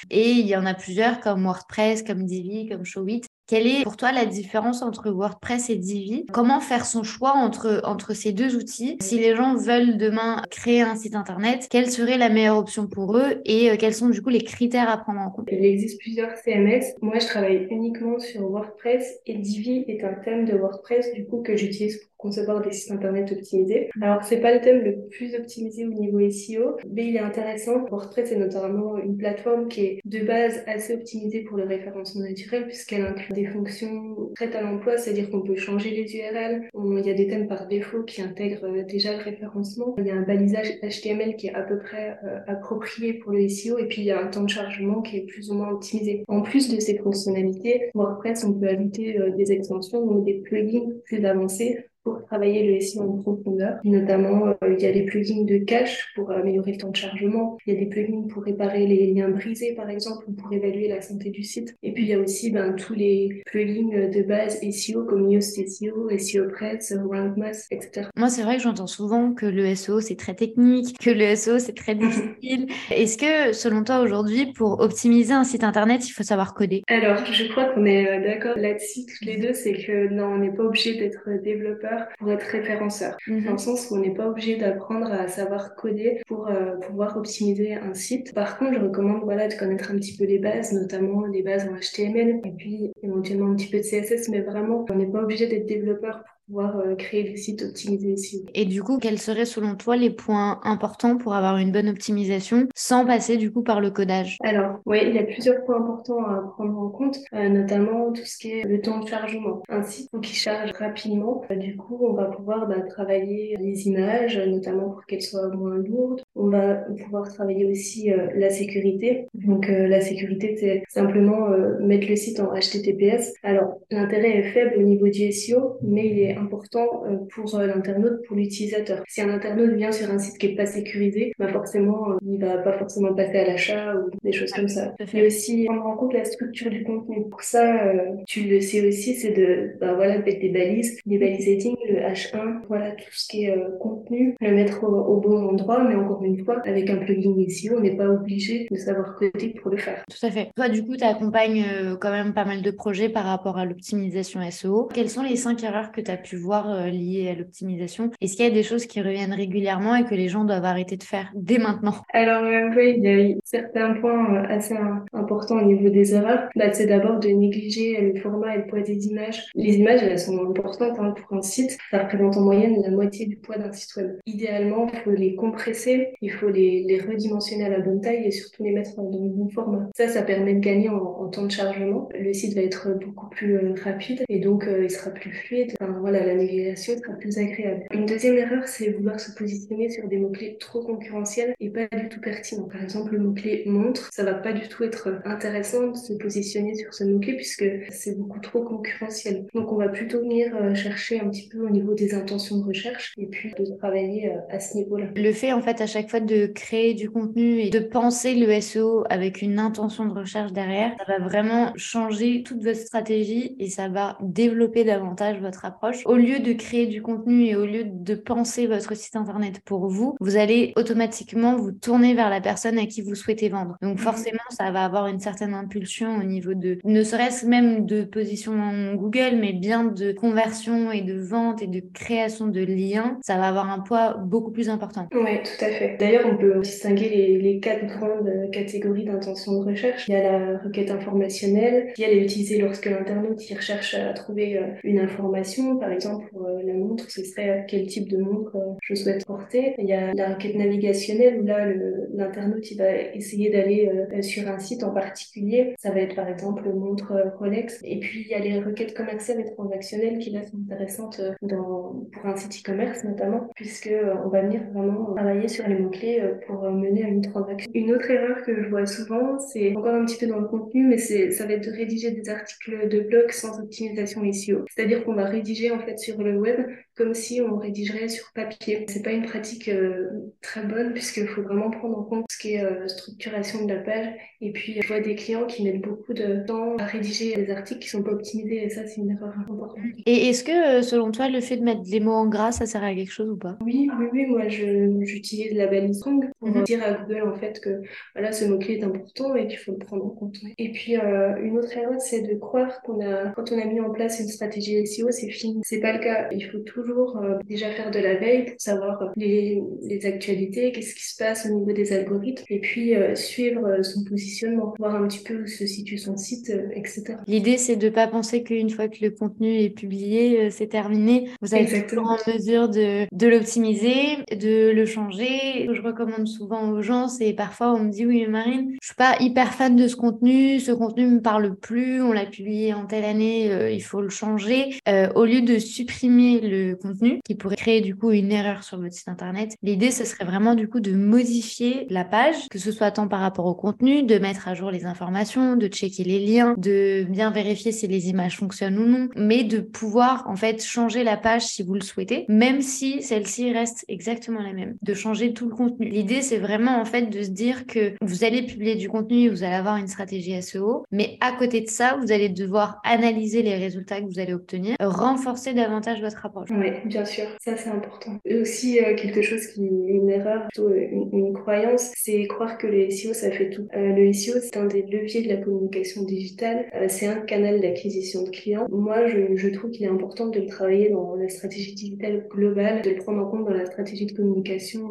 Et 0.10 0.30
il 0.30 0.48
y 0.48 0.56
en 0.56 0.66
a 0.66 0.74
plusieurs 0.74 1.20
comme 1.20 1.44
WordPress, 1.44 2.04
comme 2.04 2.24
Divi, 2.24 2.70
comme 2.70 2.86
Showit. 2.86 3.24
Quelle 3.52 3.68
est 3.68 3.84
pour 3.84 3.98
toi 3.98 4.14
la 4.14 4.26
différence 4.26 4.82
entre 4.82 5.12
WordPress 5.12 5.70
et 5.70 5.76
Divi? 5.76 6.26
Comment 6.32 6.62
faire 6.62 6.86
son 6.86 7.04
choix 7.04 7.34
entre, 7.34 7.82
entre 7.84 8.14
ces 8.14 8.32
deux 8.32 8.56
outils? 8.56 8.96
Si 9.02 9.20
les 9.20 9.36
gens 9.36 9.58
veulent 9.58 9.98
demain 9.98 10.42
créer 10.50 10.84
un 10.84 10.96
site 10.96 11.16
internet, 11.16 11.68
quelle 11.70 11.92
serait 11.92 12.18
la 12.18 12.30
meilleure 12.30 12.58
option 12.58 12.88
pour 12.88 13.18
eux 13.18 13.42
et 13.44 13.70
euh, 13.70 13.76
quels 13.78 13.94
sont 13.94 14.08
du 14.08 14.22
coup 14.22 14.30
les 14.30 14.40
critères 14.40 14.90
à 14.90 14.96
prendre 14.96 15.20
en 15.20 15.30
compte? 15.32 15.50
Il 15.52 15.66
existe 15.66 16.00
plusieurs 16.00 16.34
CMS. 16.38 16.96
Moi, 17.02 17.20
je 17.20 17.26
travaille 17.26 17.68
uniquement 17.70 18.20
sur 18.20 18.50
WordPress 18.50 19.20
et 19.26 19.38
Divi 19.38 19.84
est 19.86 20.02
un 20.06 20.14
thème 20.14 20.46
de 20.46 20.56
WordPress 20.56 21.14
du 21.14 21.26
coup 21.26 21.42
que 21.42 21.58
j'utilise 21.58 21.98
pour 21.98 22.11
concevoir 22.22 22.62
des 22.62 22.72
sites 22.72 22.92
internet 22.92 23.32
optimisés. 23.32 23.90
Alors, 24.02 24.24
c'est 24.24 24.40
pas 24.40 24.54
le 24.54 24.62
thème 24.62 24.82
le 24.84 25.08
plus 25.10 25.36
optimisé 25.36 25.86
au 25.86 25.90
niveau 25.90 26.20
SEO, 26.30 26.78
mais 26.90 27.08
il 27.08 27.16
est 27.16 27.20
intéressant. 27.20 27.86
WordPress 27.90 28.32
est 28.32 28.38
notamment 28.38 28.98
une 28.98 29.18
plateforme 29.18 29.68
qui 29.68 29.86
est 29.86 30.02
de 30.06 30.20
base 30.26 30.64
assez 30.68 30.94
optimisée 30.94 31.42
pour 31.42 31.58
le 31.58 31.64
référencement 31.64 32.24
naturel 32.24 32.68
puisqu'elle 32.68 33.06
inclut 33.06 33.34
des 33.34 33.46
fonctions 33.46 34.30
prêtes 34.36 34.56
à 34.56 34.62
l'emploi, 34.62 34.98
c'est-à-dire 34.98 35.30
qu'on 35.30 35.42
peut 35.42 35.56
changer 35.56 35.92
les 35.92 36.16
URL. 36.16 36.70
il 36.74 37.06
y 37.06 37.10
a 37.10 37.14
des 37.14 37.28
thèmes 37.28 37.48
par 37.48 37.68
défaut 37.68 38.04
qui 38.04 38.22
intègrent 38.22 38.66
euh, 38.66 38.84
déjà 38.84 39.18
le 39.18 39.24
référencement. 39.24 39.96
Il 39.98 40.06
y 40.06 40.12
a 40.12 40.16
un 40.16 40.22
balisage 40.22 40.80
HTML 40.82 41.36
qui 41.36 41.48
est 41.48 41.54
à 41.54 41.64
peu 41.64 41.80
près 41.80 42.18
euh, 42.24 42.40
approprié 42.48 43.14
pour 43.14 43.32
le 43.32 43.48
SEO 43.48 43.78
et 43.78 43.88
puis 43.88 44.02
il 44.02 44.06
y 44.06 44.12
a 44.12 44.22
un 44.22 44.28
temps 44.28 44.44
de 44.44 44.50
chargement 44.50 45.02
qui 45.02 45.18
est 45.18 45.26
plus 45.26 45.50
ou 45.52 45.56
moins 45.56 45.70
optimisé. 45.70 46.24
En 46.28 46.42
plus 46.42 46.70
de 46.74 46.80
ces 46.80 46.98
fonctionnalités, 46.98 47.90
WordPress, 47.94 48.44
on 48.44 48.54
peut 48.54 48.68
ajouter 48.68 49.20
euh, 49.20 49.32
des 49.32 49.52
extensions 49.52 50.04
ou 50.04 50.24
des 50.24 50.36
plugins 50.36 50.92
plus 51.06 51.26
avancés 51.26 51.91
pour 52.04 52.24
travailler 52.26 52.72
le 52.72 52.80
SEO 52.80 53.02
en 53.02 53.18
profondeur. 53.18 53.80
Notamment, 53.84 54.48
euh, 54.48 54.76
il 54.78 54.82
y 54.82 54.88
a 54.88 54.92
des 54.92 55.04
plugins 55.04 55.44
de 55.44 55.58
cache 55.58 56.12
pour 56.16 56.32
améliorer 56.32 56.74
le 56.74 56.78
temps 56.78 56.90
de 56.90 56.96
chargement. 56.96 57.58
Il 57.66 57.74
y 57.74 57.78
a 57.78 57.80
des 57.80 57.86
plugins 57.86 58.28
pour 58.28 58.44
réparer 58.44 58.88
les 58.88 59.14
liens 59.14 59.30
brisés, 59.30 59.74
par 59.76 59.90
exemple, 59.90 60.26
ou 60.28 60.34
pour 60.34 60.52
évaluer 60.52 60.88
la 60.88 61.02
santé 61.02 61.30
du 61.30 61.44
site. 61.44 61.76
Et 61.84 61.92
puis, 61.94 62.04
il 62.04 62.10
y 62.10 62.14
a 62.14 62.20
aussi 62.20 62.52
ben, 62.52 62.74
tous 62.74 62.94
les 62.94 63.42
plugins 63.46 64.10
de 64.10 64.22
base 64.24 64.60
SEO 64.62 65.06
comme 65.06 65.30
Yoast 65.30 65.56
SEO, 65.68 66.10
SEO 66.18 66.48
Press, 66.50 66.94
Rank 66.94 67.38
etc. 67.72 68.08
Moi, 68.16 68.30
c'est 68.30 68.44
vrai 68.44 68.58
que 68.58 68.64
j'entends 68.64 68.88
souvent 68.88 69.34
que 69.34 69.46
le 69.46 69.74
SEO, 69.76 70.02
c'est 70.02 70.16
très 70.16 70.34
technique, 70.34 70.98
que 71.00 71.10
le 71.10 71.36
SEO, 71.36 71.60
c'est 71.60 71.76
très 71.76 71.96
difficile. 71.96 72.68
Est-ce 72.92 73.18
que, 73.18 73.54
selon 73.54 73.84
toi, 73.84 74.02
aujourd'hui, 74.02 74.52
pour 74.54 74.80
optimiser 74.80 75.34
un 75.34 75.44
site 75.44 75.64
Internet, 75.64 76.08
il 76.08 76.12
faut 76.12 76.24
savoir 76.24 76.54
coder? 76.54 76.84
Alors, 76.88 77.26
je 77.26 77.48
crois 77.52 77.66
qu'on 77.66 77.86
est 77.86 78.08
euh, 78.08 78.24
d'accord 78.24 78.58
là-dessus, 78.58 79.02
tous 79.06 79.26
les 79.26 79.38
deux, 79.38 79.54
c'est 79.54 79.74
que 79.74 80.08
non, 80.10 80.26
on 80.26 80.38
n'est 80.38 80.52
pas 80.52 80.64
obligé 80.64 80.98
d'être 80.98 81.30
développeur 81.44 81.91
pour 82.18 82.32
être 82.32 82.44
référenceur. 82.44 83.18
Mhm. 83.28 83.46
Dans 83.46 83.52
le 83.54 83.58
sens 83.58 83.90
où 83.90 83.96
on 83.96 84.00
n'est 84.00 84.14
pas 84.14 84.28
obligé 84.28 84.58
d'apprendre 84.58 85.12
à 85.12 85.28
savoir 85.28 85.76
coder 85.76 86.22
pour 86.28 86.48
euh, 86.48 86.78
pouvoir 86.78 87.18
optimiser 87.18 87.74
un 87.74 87.94
site. 87.94 88.34
Par 88.34 88.58
contre, 88.58 88.76
je 88.76 88.80
recommande 88.80 89.24
voilà, 89.24 89.48
de 89.48 89.54
connaître 89.54 89.92
un 89.92 89.96
petit 89.96 90.16
peu 90.18 90.26
les 90.26 90.40
bases, 90.40 90.74
notamment 90.74 91.26
les 91.26 91.44
bases 91.44 91.68
en 91.68 91.76
HTML, 91.76 92.42
et 92.44 92.52
puis 92.52 92.92
éventuellement 93.04 93.52
un 93.52 93.56
petit 93.56 93.70
peu 93.70 93.78
de 93.78 93.84
CSS, 93.84 94.30
mais 94.30 94.42
vraiment, 94.42 94.86
on 94.90 94.96
n'est 94.96 95.08
pas 95.08 95.22
obligé 95.22 95.48
d'être 95.48 95.66
développeur 95.66 96.24
pour 96.24 96.41
pouvoir 96.52 96.78
euh, 96.80 96.96
créer 96.96 97.24
des 97.24 97.38
sites 97.38 97.62
optimisés. 97.62 98.44
Et 98.54 98.66
du 98.66 98.84
coup, 98.84 98.98
quels 98.98 99.20
seraient 99.20 99.46
selon 99.46 99.76
toi 99.76 99.96
les 99.96 100.10
points 100.10 100.60
importants 100.64 101.18
pour 101.18 101.34
avoir 101.34 101.58
une 101.58 101.72
bonne 101.72 101.88
optimisation 101.88 102.68
sans 102.76 103.06
passer 103.06 103.38
du 103.38 103.52
coup 103.52 103.64
par 103.64 103.80
le 103.80 103.90
codage? 103.90 104.38
Alors, 104.44 104.80
oui, 104.86 105.00
il 105.08 105.16
y 105.16 105.20
a 105.20 105.24
plusieurs 105.24 105.64
points 105.64 105.78
importants 105.78 106.24
à 106.26 106.42
prendre 106.42 106.78
en 106.78 106.90
compte, 106.90 107.18
euh, 107.34 107.48
notamment 107.48 108.12
tout 108.12 108.26
ce 108.26 108.38
qui 108.38 108.52
est 108.52 108.64
le 108.64 108.82
temps 108.82 109.00
de 109.00 109.08
chargement. 109.08 109.64
Un 109.70 109.84
site 109.84 110.10
qui 110.22 110.36
charge 110.36 110.72
rapidement, 110.74 111.42
euh, 111.50 111.56
du 111.56 111.78
coup, 111.78 112.00
on 112.02 112.14
va 112.14 112.26
pouvoir 112.26 112.68
bah, 112.68 112.82
travailler 112.82 113.56
les 113.58 113.88
images, 113.88 114.38
notamment 114.38 114.90
pour 114.90 115.06
qu'elles 115.06 115.22
soient 115.22 115.48
moins 115.56 115.78
lourdes. 115.78 116.22
On 116.36 116.48
va 116.50 116.76
pouvoir 117.04 117.28
travailler 117.34 117.66
aussi 117.66 118.12
la 118.36 118.50
sécurité. 118.50 119.28
Donc, 119.34 119.68
la 119.68 120.02
sécurité, 120.02 120.56
c'est 120.58 120.84
simplement 120.90 121.50
mettre 121.80 122.08
le 122.08 122.16
site 122.16 122.40
en 122.40 122.54
HTTPS. 122.54 123.34
Alors, 123.44 123.80
l'intérêt 123.90 124.38
est 124.38 124.52
faible 124.52 124.76
au 124.78 124.84
niveau 124.84 125.08
du 125.08 125.32
SEO, 125.32 125.78
mais 125.82 126.08
il 126.08 126.20
est 126.20 126.36
important 126.36 127.04
euh, 127.06 127.18
pour 127.34 127.56
euh, 127.56 127.68
l'internaute, 127.68 128.24
pour 128.28 128.36
l'utilisateur. 128.36 129.04
Si 129.08 129.22
un 129.22 129.30
internaute 129.30 129.74
vient 129.74 129.92
sur 129.92 130.10
un 130.12 130.20
site 130.20 130.38
qui 130.38 130.48
est 130.48 130.56
pas 130.56 130.66
sécurisé, 130.66 131.34
bah 131.40 131.48
forcément, 131.48 132.12
euh, 132.12 132.18
il 132.26 132.40
va 132.40 132.58
pas 132.58 132.78
forcément 132.78 133.14
passer 133.14 133.38
à 133.40 133.46
l'achat 133.46 133.96
ou 133.96 134.10
des 134.24 134.32
choses 134.32 134.52
comme 134.52 134.68
ça. 134.68 134.94
Et 135.14 135.26
aussi 135.26 135.66
prendre 135.66 135.86
en 135.86 135.96
compte 135.96 136.14
la 136.14 136.26
structure 136.26 136.70
du 136.70 136.84
contenu. 136.84 137.28
Pour 137.30 137.44
ça, 137.44 137.94
tu 138.28 138.42
le 138.42 138.62
sais 138.62 138.88
aussi, 138.88 139.16
c'est 139.16 139.32
de 139.32 139.72
bah, 139.80 139.94
voilà 139.94 140.20
mettre 140.20 140.40
des 140.40 140.50
balises, 140.50 141.00
des 141.06 141.18
balises 141.18 141.42
le 141.88 142.00
H1, 142.00 142.62
voilà 142.68 142.92
tout 142.92 143.12
ce 143.12 143.28
qui 143.28 143.46
est 143.46 143.56
contenu, 143.80 144.36
le 144.40 144.52
mettre 144.52 144.84
au, 144.84 145.18
bon 145.18 145.50
endroit. 145.50 145.84
Mais 145.84 145.96
encore 145.96 146.21
une 146.24 146.44
fois, 146.44 146.62
avec 146.66 146.90
un 146.90 146.98
plugin 146.98 147.36
SEO, 147.50 147.78
on 147.78 147.82
n'est 147.82 147.96
pas 147.96 148.08
obligé 148.08 148.68
de 148.70 148.76
savoir 148.78 149.16
coder 149.16 149.56
pour 149.62 149.72
le 149.72 149.78
faire. 149.78 150.04
Tout 150.10 150.26
à 150.26 150.32
fait. 150.32 150.52
Toi, 150.56 150.70
du 150.70 150.84
coup, 150.84 150.96
tu 150.96 151.04
accompagnes 151.04 151.66
quand 152.00 152.12
même 152.12 152.34
pas 152.34 152.46
mal 152.46 152.62
de 152.62 152.72
projets 152.72 153.10
par 153.10 153.26
rapport 153.26 153.58
à 153.58 153.66
l'optimisation 153.66 154.40
SEO. 154.50 154.90
Quelles 154.94 155.10
sont 155.10 155.24
les 155.24 155.36
cinq 155.36 155.64
erreurs 155.64 155.92
que 155.92 156.02
tu 156.02 156.12
as 156.12 156.18
pu 156.18 156.36
voir 156.36 156.70
euh, 156.70 156.88
liées 156.88 157.30
à 157.30 157.36
l'optimisation? 157.36 158.12
Est-ce 158.22 158.36
qu'il 158.36 158.46
y 158.46 158.48
a 158.48 158.52
des 158.52 158.64
choses 158.64 158.86
qui 158.86 159.02
reviennent 159.02 159.34
régulièrement 159.34 159.96
et 159.96 160.06
que 160.06 160.16
les 160.16 160.28
gens 160.28 160.46
doivent 160.46 160.66
arrêter 160.66 160.98
de 160.98 161.04
faire 161.04 161.32
dès 161.36 161.58
maintenant? 161.58 161.96
Alors 162.14 162.44
euh, 162.44 162.70
oui, 162.76 162.96
il 162.98 163.04
y 163.04 163.34
a 163.34 163.36
certains 163.44 163.94
points 163.96 164.36
euh, 164.36 164.46
assez 164.50 164.76
importants 165.14 165.60
au 165.60 165.66
niveau 165.66 165.90
des 165.90 166.14
erreurs. 166.14 166.50
Bah, 166.56 166.72
c'est 166.74 166.88
d'abord 166.88 167.20
de 167.20 167.30
négliger 167.30 168.12
le 168.14 168.20
format 168.20 168.56
et 168.56 168.60
le 168.60 168.68
poids 168.68 168.82
des 168.82 169.08
images. 169.08 169.46
Les 169.56 169.78
images, 169.78 170.02
elles 170.04 170.20
sont 170.20 170.40
importantes 170.46 170.98
hein, 171.00 171.14
pour 171.16 171.38
un 171.38 171.42
site. 171.42 171.78
Ça 171.90 172.04
représente 172.04 172.38
en 172.38 172.42
moyenne 172.42 172.82
la 172.82 172.92
moitié 172.92 173.26
du 173.26 173.38
poids 173.38 173.58
d'un 173.58 173.72
site 173.72 173.96
web. 173.98 174.18
Idéalement, 174.26 174.88
il 174.94 175.00
faut 175.00 175.12
les 175.12 175.36
compresser, 175.36 176.11
il 176.22 176.32
faut 176.32 176.50
les, 176.50 176.84
les, 176.84 177.00
redimensionner 177.00 177.66
à 177.66 177.70
la 177.70 177.80
bonne 177.80 178.02
taille 178.02 178.26
et 178.26 178.32
surtout 178.32 178.64
les 178.64 178.72
mettre 178.72 178.96
dans 178.96 179.24
le 179.24 179.30
bon 179.30 179.50
format. 179.50 179.90
Ça, 179.96 180.08
ça 180.08 180.22
permet 180.22 180.54
de 180.54 180.60
gagner 180.60 180.90
en, 180.90 181.28
temps 181.28 181.46
de 181.46 181.52
chargement. 181.52 182.10
Le 182.20 182.34
site 182.34 182.56
va 182.56 182.62
être 182.62 182.90
beaucoup 183.00 183.30
plus 183.30 183.74
rapide 183.84 184.24
et 184.28 184.40
donc 184.40 184.68
il 184.68 184.90
sera 184.90 185.12
plus 185.12 185.32
fluide. 185.32 185.74
Enfin, 185.80 185.96
voilà, 186.02 186.26
la 186.26 186.36
navigation 186.36 186.94
sera 186.98 187.14
plus 187.14 187.38
agréable. 187.38 187.86
Une 187.94 188.06
deuxième 188.06 188.38
erreur, 188.38 188.68
c'est 188.68 188.90
vouloir 188.92 189.20
se 189.20 189.32
positionner 189.32 189.90
sur 189.90 190.08
des 190.08 190.18
mots-clés 190.18 190.58
trop 190.60 190.82
concurrentiels 190.82 191.54
et 191.60 191.70
pas 191.70 191.88
du 191.96 192.10
tout 192.10 192.20
pertinents. 192.20 192.68
Par 192.68 192.84
exemple, 192.84 193.14
le 193.14 193.20
mot-clé 193.20 193.64
montre, 193.66 194.10
ça 194.12 194.24
va 194.24 194.34
pas 194.34 194.54
du 194.54 194.68
tout 194.68 194.84
être 194.84 195.22
intéressant 195.26 195.88
de 195.88 195.98
se 195.98 196.14
positionner 196.14 196.76
sur 196.76 196.94
ce 196.94 197.04
mot-clé 197.04 197.36
puisque 197.36 197.66
c'est 197.90 198.18
beaucoup 198.18 198.40
trop 198.40 198.64
concurrentiel. 198.64 199.46
Donc 199.54 199.72
on 199.72 199.78
va 199.78 199.90
plutôt 199.90 200.20
venir 200.20 200.56
euh, 200.56 200.74
chercher 200.74 201.20
un 201.20 201.30
petit 201.30 201.48
peu 201.48 201.66
au 201.66 201.70
niveau 201.70 201.94
des 201.94 202.14
intentions 202.14 202.58
de 202.58 202.64
recherche 202.64 203.14
et 203.18 203.28
puis 203.28 203.54
de 203.58 203.66
travailler 203.78 204.30
euh, 204.30 204.40
à 204.50 204.60
ce 204.60 204.78
niveau-là. 204.78 205.08
Le 205.16 205.32
fait 205.32 205.54
en 205.54 205.62
fait 205.62 205.82
à 205.82 205.86
chaque 205.86 206.01
fois 206.10 206.20
de 206.20 206.48
créer 206.48 206.94
du 206.94 207.10
contenu 207.10 207.60
et 207.60 207.70
de 207.70 207.80
penser 207.80 208.36
le 208.36 208.60
SEO 208.62 209.04
avec 209.10 209.42
une 209.42 209.60
intention 209.60 210.06
de 210.06 210.14
recherche 210.14 210.52
derrière, 210.52 210.94
ça 210.98 211.06
va 211.08 211.24
vraiment 211.24 211.72
changer 211.76 212.44
toute 212.44 212.64
votre 212.64 212.80
stratégie 212.80 213.56
et 213.60 213.70
ça 213.70 213.90
va 213.90 214.18
développer 214.22 214.84
davantage 214.84 215.40
votre 215.40 215.66
approche. 215.66 216.06
Au 216.06 216.16
lieu 216.16 216.40
de 216.40 216.54
créer 216.54 216.88
du 216.88 217.02
contenu 217.02 217.46
et 217.46 217.56
au 217.56 217.66
lieu 217.66 217.84
de 217.86 218.16
penser 218.16 218.68
votre 218.68 218.96
site 218.96 219.16
internet 219.16 219.62
pour 219.66 219.88
vous, 219.88 220.16
vous 220.20 220.38
allez 220.38 220.74
automatiquement 220.76 221.56
vous 221.56 221.72
tourner 221.72 222.14
vers 222.14 222.30
la 222.30 222.42
personne 222.42 222.78
à 222.78 222.86
qui 222.86 223.02
vous 223.02 223.16
souhaitez 223.16 223.50
vendre. 223.50 223.78
Donc 223.82 223.98
mhm. 223.98 224.04
forcément, 224.04 224.40
ça 224.50 224.72
va 224.72 224.84
avoir 224.84 225.08
une 225.08 225.20
certaine 225.20 225.54
impulsion 225.54 226.18
au 226.18 226.24
niveau 226.24 226.54
de, 226.54 226.80
ne 226.84 227.04
serait-ce 227.04 227.46
même 227.46 227.86
de 227.86 228.04
position 228.04 228.54
en 228.54 228.96
Google, 228.96 229.38
mais 229.40 229.54
bien 229.54 229.86
de 229.86 230.12
conversion 230.12 230.92
et 230.92 231.02
de 231.02 231.20
vente 231.20 231.62
et 231.62 231.68
de 231.68 231.82
création 231.94 232.48
de 232.48 232.62
liens, 232.62 233.20
ça 233.22 233.38
va 233.38 233.48
avoir 233.48 233.70
un 233.70 233.80
poids 233.80 234.16
beaucoup 234.18 234.52
plus 234.52 234.70
important. 234.70 235.08
Oui, 235.14 235.42
tout 235.44 235.66
à 235.66 235.70
fait. 235.70 235.91
D'ailleurs, 236.00 236.26
on 236.26 236.38
peut 236.38 236.60
distinguer 236.62 237.38
les, 237.40 237.60
quatre 237.60 237.86
grandes 237.86 238.50
catégories 238.52 239.06
d'intention 239.06 239.62
de 239.62 239.70
recherche. 239.70 240.08
Il 240.08 240.14
y 240.14 240.16
a 240.16 240.24
la 240.24 240.58
requête 240.58 240.90
informationnelle, 240.90 241.94
qui 241.94 242.02
elle 242.02 242.18
est 242.18 242.24
utilisée 242.24 242.60
lorsque 242.60 242.88
l'internaute 242.88 243.40
recherche 243.54 243.94
à 243.94 244.14
trouver 244.14 244.58
euh, 244.58 244.68
une 244.84 245.00
information, 245.00 245.78
par 245.78 245.92
exemple 245.92 246.28
pour 246.32 246.48
euh, 246.48 246.62
la 246.64 246.74
montre, 246.74 247.10
ce 247.10 247.24
serait 247.24 247.50
euh, 247.50 247.62
quel 247.68 247.88
type 247.88 248.10
de 248.10 248.18
montre 248.18 248.58
je 248.82 248.96
souhaite 248.96 249.26
porter. 249.26 249.76
Il 249.78 249.88
y 249.88 249.94
a 249.94 250.14
la 250.14 250.34
requête 250.34 250.56
navigationnelle 250.56 251.40
où 251.42 251.46
là 251.46 251.68
l'internaute 252.14 252.66
va 252.78 252.96
essayer 253.14 253.50
d'aller 253.50 253.90
sur 254.22 254.48
un 254.48 254.60
site 254.60 254.84
en 254.84 254.92
particulier. 254.92 255.76
Ça 255.80 255.92
va 255.92 256.00
être 256.02 256.16
par 256.16 256.28
exemple 256.28 256.68
montre 256.74 257.14
Rolex. 257.40 257.82
Et 257.84 258.00
puis 258.00 258.26
il 258.26 258.28
y 258.28 258.34
a 258.34 258.40
les 258.40 258.60
requêtes 258.60 258.94
commerciales 258.94 259.42
et 259.42 259.46
transactionnelles 259.46 260.20
qui 260.20 260.32
là 260.32 260.42
sont 260.44 260.58
intéressantes 260.66 261.22
dans, 261.42 262.06
pour 262.12 262.26
un 262.26 262.36
site 262.36 262.62
e-commerce 262.62 263.04
notamment, 263.04 263.48
puisque 263.56 263.92
on 264.26 264.30
va 264.30 264.42
venir 264.42 264.62
vraiment 264.74 265.14
travailler 265.14 265.48
sur 265.48 265.68
les 265.68 265.76
mots-clés 265.82 266.22
pour 266.48 266.70
mener 266.72 267.04
à 267.04 267.08
une 267.08 267.22
transaction. 267.22 267.72
Une 267.74 267.94
autre 267.94 268.10
erreur 268.10 268.44
que 268.44 268.64
je 268.64 268.70
vois 268.70 268.86
souvent, 268.86 269.40
c'est 269.40 269.76
encore 269.76 269.94
un 269.94 270.06
petit 270.06 270.18
peu 270.18 270.28
dans 270.28 270.40
le 270.40 270.48
contenu, 270.48 270.86
mais 270.86 270.98
c'est 270.98 271.32
ça 271.32 271.46
va 271.46 271.54
être 271.54 271.66
de 271.66 271.72
rédiger 271.72 272.12
des 272.12 272.30
articles 272.30 272.88
de 272.90 273.02
blog 273.02 273.32
sans 273.32 273.60
optimisation 273.60 274.22
SEO. 274.32 274.66
C'est-à-dire 274.70 275.04
qu'on 275.04 275.14
va 275.14 275.26
rédiger 275.26 275.72
en 275.72 275.80
fait 275.80 275.98
sur 275.98 276.22
le 276.22 276.38
web 276.38 276.60
comme 276.96 277.14
si 277.14 277.42
on 277.42 277.58
rédigerait 277.58 278.10
sur 278.10 278.32
papier. 278.34 278.86
C'est 278.88 279.04
pas 279.04 279.12
une 279.12 279.26
pratique 279.26 279.70
euh, 279.70 280.10
très 280.42 280.64
bonne 280.64 280.94
puisqu'il 280.94 281.28
faut 281.28 281.42
vraiment 281.42 281.72
prendre 281.72 281.98
en 281.98 282.04
compte 282.04 282.26
ce 282.30 282.38
qui 282.38 282.54
est 282.54 282.64
euh, 282.64 282.88
structuration 282.88 283.66
de 283.66 283.74
la 283.74 283.80
page. 283.80 284.08
Et 284.42 284.52
puis, 284.52 284.80
je 284.82 284.88
vois 284.88 285.00
des 285.00 285.16
clients 285.16 285.46
qui 285.46 285.64
mettent 285.64 285.82
beaucoup 285.82 286.14
de 286.14 286.46
temps 286.46 286.76
à 286.78 286.86
rédiger 286.86 287.36
des 287.36 287.52
articles 287.52 287.80
qui 287.80 287.90
sont 287.90 288.04
pas 288.04 288.12
optimisés 288.12 288.64
et 288.64 288.70
ça, 288.70 288.86
c'est 288.86 289.02
une 289.02 289.12
erreur 289.12 289.34
importante. 289.40 289.78
Et 290.06 290.30
est-ce 290.30 290.44
que, 290.44 290.80
euh, 290.80 290.82
selon 290.82 291.12
toi, 291.12 291.30
le 291.30 291.42
fait 291.42 291.58
de 291.58 291.64
mettre 291.64 291.82
des 291.82 292.00
mots 292.00 292.12
en 292.14 292.28
gras, 292.28 292.52
ça 292.52 292.66
sert 292.66 292.84
à 292.84 292.94
quelque 292.94 293.12
chose 293.12 293.30
ou 293.30 293.38
pas? 293.38 293.58
Oui, 293.62 293.90
oui, 294.00 294.08
oui. 294.14 294.26
Moi, 294.26 294.48
j'utilise 294.48 295.54
la 295.54 295.68
balise 295.72 295.98
strong 295.98 296.30
pour 296.40 296.50
mhm. 296.50 296.64
dire 296.64 296.84
à 296.84 296.94
Google 296.94 297.30
en 297.30 297.36
fait 297.36 297.60
que 297.60 297.82
voilà, 298.16 298.32
ce 298.32 298.46
mot-clé 298.46 298.76
est 298.76 298.84
important 298.84 299.36
et 299.36 299.48
qu'il 299.48 299.58
faut 299.58 299.72
le 299.72 299.80
prendre 299.80 300.06
en 300.06 300.10
compte. 300.10 300.38
Et 300.58 300.72
puis, 300.72 300.96
une 300.96 301.58
autre 301.58 301.76
erreur, 301.76 302.00
c'est 302.00 302.22
de 302.22 302.36
croire 302.36 302.82
qu'on 302.84 303.02
a, 303.02 303.32
quand 303.36 303.52
on 303.52 303.60
a 303.60 303.66
mis 303.66 303.80
en 303.80 303.92
place 303.92 304.20
une 304.20 304.28
stratégie 304.28 304.86
SEO, 304.86 305.12
c'est 305.12 305.30
fini. 305.30 305.62
C'est 305.64 305.80
pas 305.80 305.94
le 305.94 306.00
cas. 306.00 306.30
Il 306.32 306.44
faut 306.46 306.60
toujours 306.60 307.18
euh, 307.18 307.38
déjà 307.48 307.70
faire 307.72 307.92
de 307.92 308.00
la 308.00 308.16
veille 308.16 308.46
pour 308.46 308.60
savoir 308.60 309.02
euh, 309.02 309.08
les, 309.16 309.62
les 309.82 310.06
actualités, 310.06 310.72
qu'est-ce 310.72 310.96
qui 310.96 311.06
se 311.06 311.18
passe 311.18 311.46
au 311.46 311.54
niveau 311.54 311.72
des 311.72 311.94
algorithmes, 311.94 312.46
et 312.50 312.60
puis 312.60 312.96
euh, 312.96 313.16
suivre 313.16 313.84
son 313.84 314.04
positionnement, 314.04 314.74
voir 314.80 314.96
un 314.96 315.08
petit 315.08 315.24
peu 315.24 315.44
où 315.44 315.48
se 315.48 315.66
situe 315.66 315.98
son 315.98 316.18
site, 316.18 316.52
etc. 316.74 317.16
L'idée, 317.28 317.58
c'est 317.58 317.76
de 317.76 317.90
pas 317.90 318.08
penser 318.08 318.44
qu'une 318.44 318.70
fois 318.70 318.88
que 318.88 318.98
le 319.02 319.12
contenu 319.12 319.58
est 319.58 319.70
publié, 319.70 320.50
c'est 320.50 320.68
terminé. 320.68 321.30
Vous 321.42 321.56
êtes 321.56 321.88
toujours 321.88 322.10
en 322.10 322.32
mesure 322.32 322.70
de, 322.70 323.08
de 323.12 323.28
l'optimiser, 323.28 324.18
de 324.32 324.72
le 324.72 324.86
changer. 324.86 325.61
Que 325.68 325.74
je 325.74 325.82
recommande 325.82 326.28
souvent 326.28 326.70
aux 326.70 326.82
gens, 326.82 327.08
c'est 327.08 327.34
parfois 327.34 327.74
on 327.74 327.80
me 327.80 327.92
dit 327.92 328.06
oui, 328.06 328.26
Marine, 328.28 328.76
je 328.82 328.88
suis 328.88 328.96
pas 328.96 329.16
hyper 329.20 329.54
fan 329.54 329.76
de 329.76 329.88
ce 329.88 329.96
contenu, 329.96 330.60
ce 330.60 330.72
contenu 330.72 331.08
me 331.08 331.22
parle 331.22 331.56
plus, 331.56 332.02
on 332.02 332.12
l'a 332.12 332.26
publié 332.26 332.74
en 332.74 332.86
telle 332.86 333.06
année, 333.06 333.74
il 333.74 333.84
faut 333.84 334.02
le 334.02 334.10
changer. 334.10 334.80
au 335.16 335.26
lieu 335.26 335.42
de 335.42 335.60
supprimer 335.60 336.40
le 336.42 336.76
contenu, 336.76 337.20
qui 337.24 337.36
pourrait 337.36 337.56
créer 337.56 337.82
du 337.82 337.96
coup 337.96 338.12
une 338.12 338.32
erreur 338.32 338.64
sur 338.64 338.80
votre 338.80 338.94
site 338.94 339.08
internet. 339.08 339.56
L'idée, 339.64 339.92
ce 339.92 340.06
serait 340.06 340.26
vraiment 340.26 340.56
du 340.56 340.68
coup 340.68 340.80
de 340.80 340.94
modifier 340.94 341.88
la 341.90 342.04
page, 342.04 342.48
que 342.50 342.60
ce 342.60 342.72
soit 342.72 342.92
tant 342.92 343.08
par 343.08 343.20
rapport 343.20 343.46
au 343.46 343.56
contenu, 343.56 344.04
de 344.04 344.18
mettre 344.18 344.48
à 344.48 344.54
jour 344.54 344.72
les 344.72 344.86
informations, 344.86 345.56
de 345.56 345.68
checker 345.68 346.04
les 346.04 346.20
liens, 346.20 346.56
de 346.58 347.06
bien 347.10 347.32
vérifier 347.32 347.72
si 347.72 347.88
les 347.88 348.10
images 348.10 348.38
fonctionnent 348.38 348.78
ou 348.78 348.86
non, 348.86 349.10
mais 349.16 349.44
de 349.44 349.60
pouvoir 349.60 350.26
en 350.28 350.36
fait 350.36 350.64
changer 350.64 351.04
la 351.04 351.18
page 351.18 351.44
si 351.44 351.64
vous 351.64 351.74
le 351.74 351.82
souhaitez, 351.82 352.26
même 352.28 352.62
si 352.62 353.02
celle-ci 353.02 353.52
reste 353.52 353.86
exactement 353.88 354.42
la 354.42 354.54
même, 354.54 354.76
de 354.82 354.94
changer 354.94 355.34
tout 355.34 355.41
le 355.48 355.56
contenu. 355.56 355.88
L'idée, 355.88 356.22
c'est 356.22 356.38
vraiment 356.38 356.80
en 356.80 356.86
fait 356.86 357.04
de 357.04 357.24
se 357.24 357.30
dire 357.30 357.66
que 357.66 357.94
vous 358.02 358.24
allez 358.24 358.44
publier 358.44 358.76
du 358.76 358.90
contenu, 358.90 359.30
vous 359.30 359.44
allez 359.44 359.56
avoir 359.56 359.78
une 359.78 359.88
stratégie 359.88 360.42
SEO, 360.42 360.84
mais 360.92 361.18
à 361.22 361.32
côté 361.34 361.62
de 361.62 361.70
ça, 361.70 361.98
vous 362.02 362.12
allez 362.12 362.30
devoir 362.30 362.82
analyser 362.84 363.42
les 363.42 363.56
résultats 363.56 364.02
que 364.02 364.06
vous 364.06 364.20
allez 364.20 364.34
obtenir, 364.34 364.76
renforcer 364.80 365.54
davantage 365.54 366.02
votre 366.02 366.26
approche. 366.26 366.50
Oui, 366.52 366.72
bien 366.86 367.06
sûr, 367.06 367.26
ça 367.44 367.58
c'est 367.58 367.70
important. 367.70 368.12
Et 368.26 368.40
aussi 368.40 368.80
euh, 368.80 368.96
quelque 368.96 369.22
chose 369.22 369.48
qui 369.48 369.66
est 369.66 369.68
une 369.68 370.10
erreur, 370.10 370.48
plutôt 370.54 370.70
euh, 370.70 370.88
une, 371.12 371.34
croyance, 371.34 371.92
c'est 371.96 372.28
croire 372.28 372.58
que 372.58 372.68
le 372.68 372.90
SEO 372.90 373.14
ça 373.14 373.32
fait 373.32 373.50
tout. 373.50 373.68
Euh, 373.76 373.94
le 373.94 374.14
SEO 374.14 374.40
c'est 374.42 374.58
un 374.58 374.66
des 374.66 374.84
leviers 374.84 375.24
de 375.24 375.30
la 375.30 375.38
communication 375.38 376.04
digitale, 376.04 376.66
c'est 376.90 377.08
un 377.08 377.22
canal 377.22 377.62
d'acquisition 377.62 378.24
de 378.24 378.30
clients. 378.30 378.68
Moi 378.70 379.08
je 379.08 379.48
trouve 379.50 379.72
qu'il 379.72 379.86
est 379.86 379.90
important 379.90 380.28
de 380.28 380.40
le 380.40 380.46
travailler 380.46 380.90
dans 380.90 381.16
la 381.16 381.30
stratégie 381.30 381.74
digitale 381.74 382.28
globale, 382.30 382.82
de 382.82 382.92
le 382.92 382.98
prendre 382.98 383.26
en 383.26 383.30
compte 383.30 383.46
dans 383.46 383.54
la 383.54 383.66
stratégie 383.66 384.06
de 384.06 384.14
communication 384.14 384.82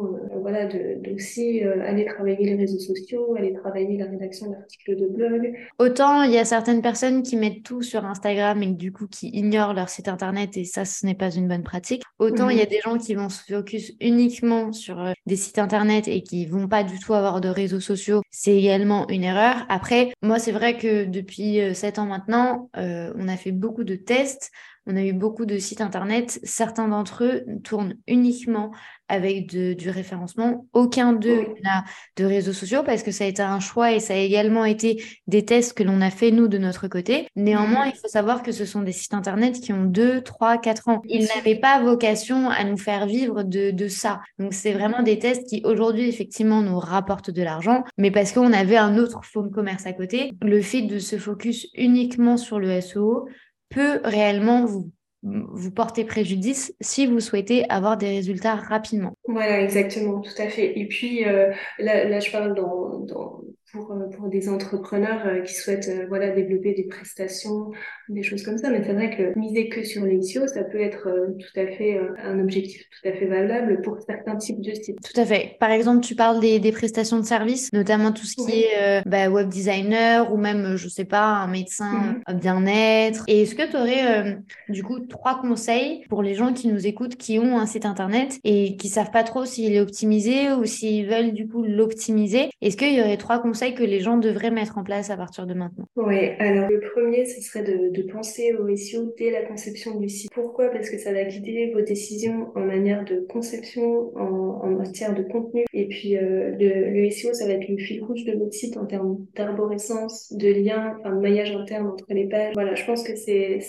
voilà, 0.41 0.65
de, 0.65 1.13
aussi 1.13 1.61
aller 1.61 2.05
travailler 2.05 2.45
les 2.45 2.55
réseaux 2.55 2.79
sociaux, 2.79 3.35
aller 3.37 3.53
travailler 3.53 3.97
la 3.97 4.05
rédaction 4.05 4.49
d'articles 4.49 4.95
de 4.95 5.07
blog. 5.07 5.53
Autant 5.79 6.23
il 6.23 6.31
y 6.31 6.37
a 6.37 6.45
certaines 6.45 6.81
personnes 6.81 7.23
qui 7.23 7.35
mettent 7.35 7.63
tout 7.63 7.81
sur 7.81 8.05
Instagram 8.05 8.61
et 8.63 8.67
du 8.67 8.91
coup 8.91 9.07
qui 9.07 9.29
ignorent 9.29 9.73
leur 9.73 9.89
site 9.89 10.07
internet 10.07 10.57
et 10.57 10.65
ça, 10.65 10.85
ce 10.85 11.05
n'est 11.05 11.15
pas 11.15 11.31
une 11.31 11.47
bonne 11.47 11.63
pratique. 11.63 12.03
Autant 12.19 12.49
il 12.49 12.57
y 12.57 12.61
a 12.61 12.65
mhm. 12.65 12.69
des 12.69 12.79
gens 12.79 12.97
qui 12.97 13.15
vont 13.15 13.29
se 13.29 13.43
focus 13.43 13.93
uniquement 13.99 14.71
sur 14.71 15.13
des 15.25 15.35
sites 15.35 15.59
internet 15.59 16.07
et 16.07 16.21
qui 16.21 16.45
vont 16.45 16.67
pas 16.67 16.83
du 16.83 16.99
tout 16.99 17.13
avoir 17.13 17.41
de 17.41 17.49
réseaux 17.49 17.79
sociaux. 17.79 18.21
C'est 18.31 18.55
également 18.55 19.07
une 19.09 19.23
erreur. 19.23 19.65
Après, 19.69 20.13
moi, 20.21 20.39
c'est 20.39 20.51
vrai 20.51 20.77
que 20.77 21.05
depuis 21.05 21.59
7 21.73 21.99
ans 21.99 22.05
maintenant, 22.05 22.69
on 22.75 23.27
a 23.27 23.37
fait 23.37 23.51
beaucoup 23.51 23.83
de 23.83 23.95
tests 23.95 24.51
on 24.87 24.95
a 24.95 25.03
eu 25.03 25.13
beaucoup 25.13 25.45
de 25.45 25.57
sites 25.57 25.81
internet. 25.81 26.39
Certains 26.43 26.87
d'entre 26.87 27.23
eux 27.23 27.45
tournent 27.63 27.95
uniquement 28.07 28.71
avec 29.07 29.47
du 29.47 29.89
référencement. 29.89 30.65
Aucun 30.73 31.11
d'eux 31.11 31.45
n'a 31.63 31.83
de 32.15 32.23
réseaux 32.23 32.53
sociaux 32.53 32.81
parce 32.83 33.03
que 33.03 33.11
ça 33.11 33.25
a 33.25 33.27
été 33.27 33.41
un 33.41 33.59
choix 33.59 33.91
et 33.91 33.99
ça 33.99 34.13
a 34.13 34.17
également 34.17 34.63
été 34.63 35.03
des 35.27 35.43
tests 35.43 35.73
que 35.73 35.83
l'on 35.83 35.99
a 35.99 36.09
fait 36.09 36.31
nous 36.31 36.47
de 36.47 36.57
notre 36.57 36.87
côté. 36.87 37.27
Néanmoins, 37.35 37.87
il 37.87 37.95
faut 37.95 38.07
savoir 38.07 38.41
que 38.41 38.53
ce 38.53 38.65
sont 38.65 38.81
des 38.81 38.93
sites 38.93 39.13
internet 39.13 39.59
qui 39.59 39.73
ont 39.73 39.83
2, 39.83 40.21
3, 40.21 40.57
4 40.57 40.87
ans. 40.87 41.01
Ils 41.09 41.27
n'avaient 41.35 41.59
pas 41.59 41.81
vocation 41.81 42.49
à 42.49 42.63
nous 42.63 42.77
faire 42.77 43.05
vivre 43.05 43.43
de, 43.43 43.71
de 43.71 43.87
ça. 43.89 44.21
Donc, 44.39 44.53
c'est 44.53 44.71
vraiment 44.71 45.03
des 45.03 45.19
tests 45.19 45.45
qui 45.45 45.61
aujourd'hui, 45.65 46.07
effectivement, 46.07 46.61
nous 46.61 46.79
rapportent 46.79 47.31
de 47.31 47.43
l'argent, 47.43 47.83
mais 47.97 48.11
parce 48.11 48.31
qu'on 48.31 48.53
avait 48.53 48.77
un 48.77 48.97
autre 48.97 49.21
fonds 49.25 49.43
de 49.43 49.49
commerce 49.49 49.85
à 49.85 49.93
côté. 49.93 50.31
Le 50.41 50.61
fait 50.61 50.83
de 50.83 50.99
se 50.99 51.17
focus 51.17 51.67
uniquement 51.75 52.37
sur 52.37 52.59
le 52.59 52.79
SEO 52.79 53.27
peut 53.71 54.01
réellement 54.03 54.65
vous, 54.65 54.91
vous 55.23 55.71
porter 55.71 56.03
préjudice 56.03 56.73
si 56.81 57.05
vous 57.05 57.19
souhaitez 57.19 57.69
avoir 57.69 57.97
des 57.97 58.09
résultats 58.09 58.55
rapidement. 58.55 59.13
Voilà, 59.27 59.61
exactement, 59.61 60.19
tout 60.19 60.39
à 60.39 60.47
fait. 60.49 60.77
Et 60.79 60.87
puis, 60.87 61.25
euh, 61.25 61.51
là, 61.79 62.19
je 62.19 62.31
parle 62.31 62.55
dans, 62.55 63.41
pour, 63.71 63.91
euh, 63.91 64.07
pour 64.15 64.29
des 64.29 64.49
entrepreneurs 64.49 65.25
euh, 65.25 65.41
qui 65.41 65.53
souhaitent 65.53 65.89
euh, 65.89 66.05
voilà, 66.07 66.31
développer 66.31 66.73
des 66.73 66.83
prestations, 66.83 67.71
des 68.09 68.23
choses 68.23 68.43
comme 68.43 68.57
ça. 68.57 68.69
Mais 68.69 68.83
c'est 68.83 68.93
vrai 68.93 69.15
que 69.15 69.37
miser 69.37 69.69
que 69.69 69.83
sur 69.83 70.05
les 70.05 70.21
SEO, 70.21 70.47
ça 70.47 70.63
peut 70.63 70.79
être 70.79 71.07
tout 71.39 71.59
à 71.59 71.67
fait 71.67 71.99
un 72.23 72.39
objectif 72.39 72.83
tout 72.89 73.09
à 73.09 73.13
fait 73.13 73.25
valable 73.25 73.81
pour 73.81 73.97
certains 74.05 74.35
types 74.35 74.61
de 74.61 74.73
sites. 74.73 74.97
Tout 75.01 75.19
à 75.19 75.25
fait. 75.25 75.55
Par 75.59 75.71
exemple, 75.71 76.01
tu 76.01 76.15
parles 76.15 76.39
des, 76.39 76.59
des 76.59 76.71
prestations 76.71 77.19
de 77.19 77.25
services, 77.25 77.71
notamment 77.73 78.11
tout 78.11 78.25
ce 78.25 78.35
qui 78.35 78.63
est 78.63 79.01
bah, 79.05 79.29
web 79.29 79.49
designer 79.49 80.33
ou 80.33 80.37
même, 80.37 80.75
je 80.75 80.87
sais 80.87 81.05
pas, 81.05 81.25
un 81.25 81.47
médecin 81.47 82.17
mm-hmm. 82.27 82.39
bien-être. 82.39 83.23
Et 83.27 83.43
est-ce 83.43 83.55
que 83.55 83.69
tu 83.69 83.77
aurais 83.77 84.37
du 84.69 84.83
coup 84.83 84.99
trois 84.99 85.39
conseils 85.41 86.03
pour 86.09 86.23
les 86.23 86.35
gens 86.35 86.53
qui 86.53 86.67
nous 86.67 86.85
écoutent, 86.85 87.15
qui 87.15 87.39
ont 87.39 87.57
un 87.57 87.65
site 87.65 87.85
internet 87.85 88.39
et 88.43 88.75
qui 88.75 88.89
savent 88.89 89.11
pas 89.11 89.23
trop 89.23 89.45
s'il 89.45 89.73
est 89.73 89.81
optimisé 89.81 90.51
ou 90.51 90.65
s'ils 90.65 91.07
veulent 91.07 91.33
du 91.33 91.47
coup 91.47 91.63
l'optimiser? 91.63 92.49
Est-ce 92.61 92.77
qu'il 92.77 92.93
y 92.93 93.01
aurait 93.01 93.17
trois 93.17 93.39
conseils 93.39 93.60
que 93.69 93.83
les 93.83 93.99
gens 93.99 94.17
devraient 94.17 94.51
mettre 94.51 94.77
en 94.77 94.83
place 94.83 95.09
à 95.09 95.17
partir 95.17 95.45
de 95.45 95.53
maintenant 95.53 95.85
Oui, 95.95 96.29
alors 96.39 96.69
le 96.69 96.79
premier, 96.93 97.25
ce 97.25 97.41
serait 97.41 97.63
de, 97.63 98.11
penser 98.11 98.53
au 98.53 98.75
SEO 98.75 99.13
dès 99.17 99.31
la 99.31 99.43
conception 99.43 99.99
du 99.99 100.09
site. 100.09 100.31
Pourquoi? 100.33 100.69
Parce 100.69 100.89
que 100.89 100.97
ça 100.97 101.13
va 101.13 101.23
guider 101.23 101.71
vos 101.73 101.81
décisions 101.81 102.47
en 102.55 102.61
manière 102.61 103.05
de 103.05 103.25
conception, 103.29 104.11
en, 104.17 104.69
matière 104.71 105.13
de 105.13 105.23
contenu. 105.23 105.65
Et 105.73 105.87
puis 105.87 106.17
euh, 106.17 106.51
le, 106.59 107.09
SEO, 107.09 107.33
ça 107.33 107.45
va 107.45 107.53
être 107.53 107.67
le 107.67 107.77
fil 107.77 108.03
rouge 108.03 108.25
de 108.25 108.33
votre 108.37 108.53
site 108.53 108.77
en 108.77 108.85
termes 108.85 109.17
d'arborescence, 109.35 110.33
de 110.33 110.51
liens, 110.51 110.97
enfin 110.99 111.15
de 111.15 111.21
maillage 111.21 111.55
interne 111.55 111.87
entre 111.87 112.05
les 112.09 112.27
pages. 112.27 112.53
Voilà, 112.53 112.73
je 112.75 112.85
pense 112.85 113.03
que 113.03 113.15
c'est 113.15 113.59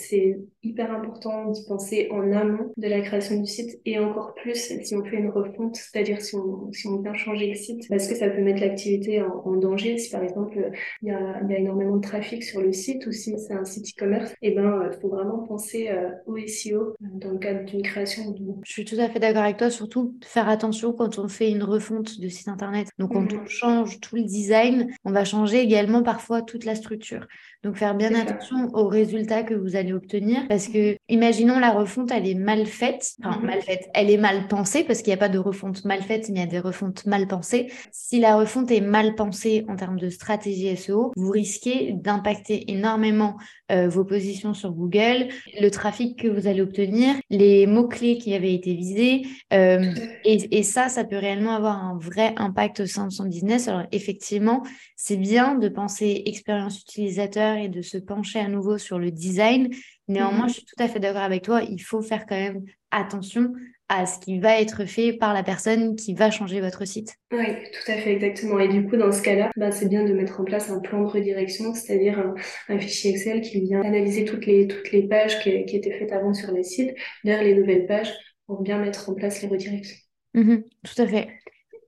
hyper 0.63 0.91
important 0.91 1.51
d'y 1.51 1.65
penser 1.65 2.07
en 2.11 2.31
amont 2.31 2.71
de 2.77 2.87
la 2.87 3.01
création 3.01 3.39
du 3.39 3.45
site 3.45 3.79
et 3.85 3.99
encore 3.99 4.33
plus 4.35 4.55
si 4.55 4.95
on 4.95 5.03
fait 5.03 5.17
une 5.17 5.29
refonte, 5.29 5.75
c'est-à-dire 5.75 6.21
si 6.21 6.35
on, 6.35 6.71
si 6.71 6.87
on 6.87 7.01
vient 7.01 7.13
changer 7.13 7.47
le 7.47 7.55
site, 7.55 7.87
parce 7.89 8.07
que 8.07 8.15
ça 8.15 8.29
peut 8.29 8.41
mettre 8.41 8.61
l'activité 8.61 9.21
en 9.21 9.55
danger 9.57 9.97
si 9.97 10.09
par 10.09 10.23
exemple 10.23 10.71
il 11.01 11.09
y 11.09 11.11
a, 11.11 11.41
énormément 11.57 11.97
de 11.97 12.01
trafic 12.01 12.43
sur 12.43 12.61
le 12.61 12.71
site 12.71 13.05
ou 13.05 13.11
si 13.11 13.37
c'est 13.37 13.53
un 13.53 13.65
site 13.65 13.89
e-commerce, 13.89 14.31
et 14.41 14.49
eh 14.49 14.55
ben 14.55 14.89
il 14.91 14.99
faut 14.99 15.09
vraiment 15.09 15.39
penser 15.39 15.89
euh, 15.89 16.09
au 16.25 16.37
SEO 16.37 16.81
euh, 16.81 16.93
dans 17.01 17.31
le 17.31 17.37
cadre 17.37 17.63
d'une 17.65 17.81
création. 17.81 18.35
Je 18.63 18.71
suis 18.71 18.85
tout 18.85 18.95
à 18.99 19.09
fait 19.09 19.19
d'accord 19.19 19.43
avec 19.43 19.57
toi, 19.57 19.69
surtout 19.69 20.15
faire 20.23 20.49
attention 20.49 20.93
quand 20.93 21.19
on 21.19 21.27
fait 21.27 21.51
une 21.51 21.63
refonte 21.63 22.19
de 22.19 22.27
site 22.27 22.47
internet. 22.47 22.87
Donc 22.97 23.13
quand 23.13 23.31
mhm. 23.31 23.41
on 23.43 23.45
change 23.45 23.99
tout 23.99 24.15
le 24.15 24.23
design, 24.23 24.87
on 25.05 25.11
va 25.11 25.25
changer 25.25 25.59
également 25.59 26.03
parfois 26.03 26.41
toute 26.41 26.65
la 26.65 26.75
structure. 26.75 27.27
Donc 27.63 27.77
faire 27.77 27.95
bien 27.95 28.13
attention 28.15 28.69
aux 28.73 28.87
résultats 28.87 29.43
que 29.43 29.53
vous 29.53 29.75
allez 29.75 29.93
obtenir 29.93 30.45
parce 30.53 30.67
que 30.67 30.97
imaginons 31.09 31.57
la 31.57 31.71
refonte 31.71 32.11
elle 32.11 32.27
est 32.27 32.35
mal 32.35 32.67
faite, 32.67 33.13
enfin 33.23 33.39
mhm. 33.39 33.45
mal 33.47 33.61
faite, 33.63 33.89
elle 33.95 34.11
est 34.11 34.19
mal 34.19 34.47
pensée 34.47 34.83
parce 34.83 35.01
qu'il 35.01 35.09
n'y 35.09 35.15
a 35.15 35.17
pas 35.17 35.27
de 35.27 35.39
refonte 35.39 35.83
mal 35.83 36.03
faite, 36.03 36.29
il 36.29 36.37
y 36.37 36.41
a 36.41 36.45
des 36.45 36.59
refontes 36.59 37.07
mal 37.07 37.27
pensées. 37.27 37.71
Si 37.91 38.19
la 38.19 38.35
refonte 38.35 38.69
est 38.69 38.79
mal 38.79 39.15
pensée 39.15 39.65
en 39.67 39.75
termes 39.75 39.97
de 39.97 40.11
stratégie 40.11 40.77
SEO, 40.77 41.11
vous 41.15 41.31
risquez 41.31 41.93
d'impacter 41.93 42.71
énormément 42.71 43.35
euh, 43.71 43.87
vos 43.87 44.03
positions 44.03 44.53
sur 44.53 44.71
Google, 44.71 45.29
le 45.59 45.69
trafic 45.69 46.21
que 46.21 46.27
vous 46.27 46.47
allez 46.47 46.61
obtenir, 46.61 47.15
les 47.29 47.65
mots-clés 47.65 48.17
qui 48.17 48.33
avaient 48.33 48.53
été 48.53 48.73
visés. 48.73 49.23
Euh, 49.53 49.93
et, 50.25 50.57
et 50.57 50.63
ça, 50.63 50.89
ça 50.89 51.03
peut 51.03 51.17
réellement 51.17 51.55
avoir 51.55 51.83
un 51.83 51.97
vrai 51.97 52.33
impact 52.37 52.81
au 52.81 52.85
sein 52.85 53.07
de 53.07 53.11
son 53.11 53.25
business. 53.25 53.67
Alors 53.67 53.85
effectivement, 53.91 54.63
c'est 54.95 55.17
bien 55.17 55.55
de 55.55 55.69
penser 55.69 56.23
expérience 56.25 56.81
utilisateur 56.81 57.55
et 57.57 57.69
de 57.69 57.81
se 57.81 57.97
pencher 57.97 58.39
à 58.39 58.49
nouveau 58.49 58.77
sur 58.77 58.99
le 58.99 59.11
design. 59.11 59.69
Néanmoins, 60.07 60.43
mhm. 60.43 60.49
je 60.49 60.53
suis 60.55 60.65
tout 60.65 60.83
à 60.83 60.87
fait 60.87 60.99
d'accord 60.99 61.21
avec 61.23 61.43
toi, 61.43 61.61
il 61.63 61.79
faut 61.79 62.01
faire 62.01 62.25
quand 62.25 62.35
même 62.35 62.63
attention 62.91 63.53
à 63.89 64.05
ce 64.05 64.19
qui 64.19 64.39
va 64.39 64.59
être 64.59 64.85
fait 64.85 65.13
par 65.13 65.33
la 65.33 65.43
personne 65.43 65.95
qui 65.95 66.13
va 66.13 66.31
changer 66.31 66.61
votre 66.61 66.85
site. 66.85 67.15
Oui, 67.31 67.45
tout 67.45 67.91
à 67.91 67.95
fait, 67.95 68.13
exactement. 68.13 68.59
Et 68.59 68.67
du 68.67 68.87
coup, 68.87 68.97
dans 68.97 69.11
ce 69.11 69.21
cas-là, 69.21 69.51
bah, 69.55 69.71
c'est 69.71 69.87
bien 69.87 70.03
de 70.05 70.13
mettre 70.13 70.39
en 70.39 70.43
place 70.43 70.69
un 70.69 70.79
plan 70.79 71.01
de 71.01 71.07
redirection, 71.07 71.73
c'est-à-dire 71.73 72.33
un, 72.69 72.79
fichier 72.79 73.11
Excel 73.11 73.41
qui 73.41 73.61
vient 73.61 73.81
analyser 73.81 74.25
toutes 74.25 74.45
les, 74.45 74.67
toutes 74.67 74.91
les 74.91 75.07
pages 75.07 75.41
qui, 75.41 75.49
étaient 75.49 75.97
faites 75.97 76.11
avant 76.11 76.33
sur 76.33 76.51
les 76.51 76.63
sites 76.63 76.95
vers 77.23 77.43
les 77.43 77.55
nouvelles 77.55 77.85
pages 77.85 78.13
pour 78.47 78.61
bien 78.61 78.79
mettre 78.79 79.09
en 79.09 79.13
place 79.13 79.41
les 79.41 79.47
redirections. 79.47 79.97
Mhm, 80.33 80.63
tout 80.83 81.01
à 81.01 81.07
fait. 81.07 81.29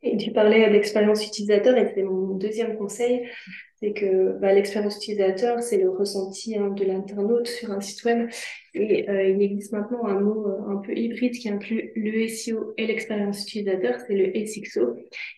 Et 0.05 0.17
tu 0.17 0.31
parlais 0.31 0.69
d'expérience 0.69 1.25
utilisateur 1.25 1.75
et 1.77 1.91
c'est 1.93 2.03
mon 2.03 2.35
deuxième 2.35 2.77
conseil, 2.77 3.27
c'est 3.81 3.91
que 3.91 4.38
bah, 4.39 4.53
l'expérience 4.53 4.97
utilisateur, 4.97 5.63
c'est 5.63 5.77
le 5.77 5.89
ressenti 5.89 6.55
hein, 6.55 6.69
de 6.69 6.85
l'internaute 6.85 7.47
sur 7.47 7.71
un 7.71 7.81
site 7.81 8.03
web. 8.03 8.29
Et 8.75 9.09
euh, 9.09 9.29
il 9.29 9.41
existe 9.41 9.71
maintenant 9.71 10.05
un 10.05 10.19
mot 10.19 10.47
euh, 10.47 10.69
un 10.69 10.77
peu 10.77 10.95
hybride 10.95 11.33
qui 11.33 11.50
inclut 11.50 11.91
le 11.95 12.27
SEO 12.27 12.74
et 12.77 12.85
l'expérience 12.85 13.41
utilisateur, 13.41 14.00
c'est 14.05 14.13
le 14.13 14.45
SXO, 14.45 14.95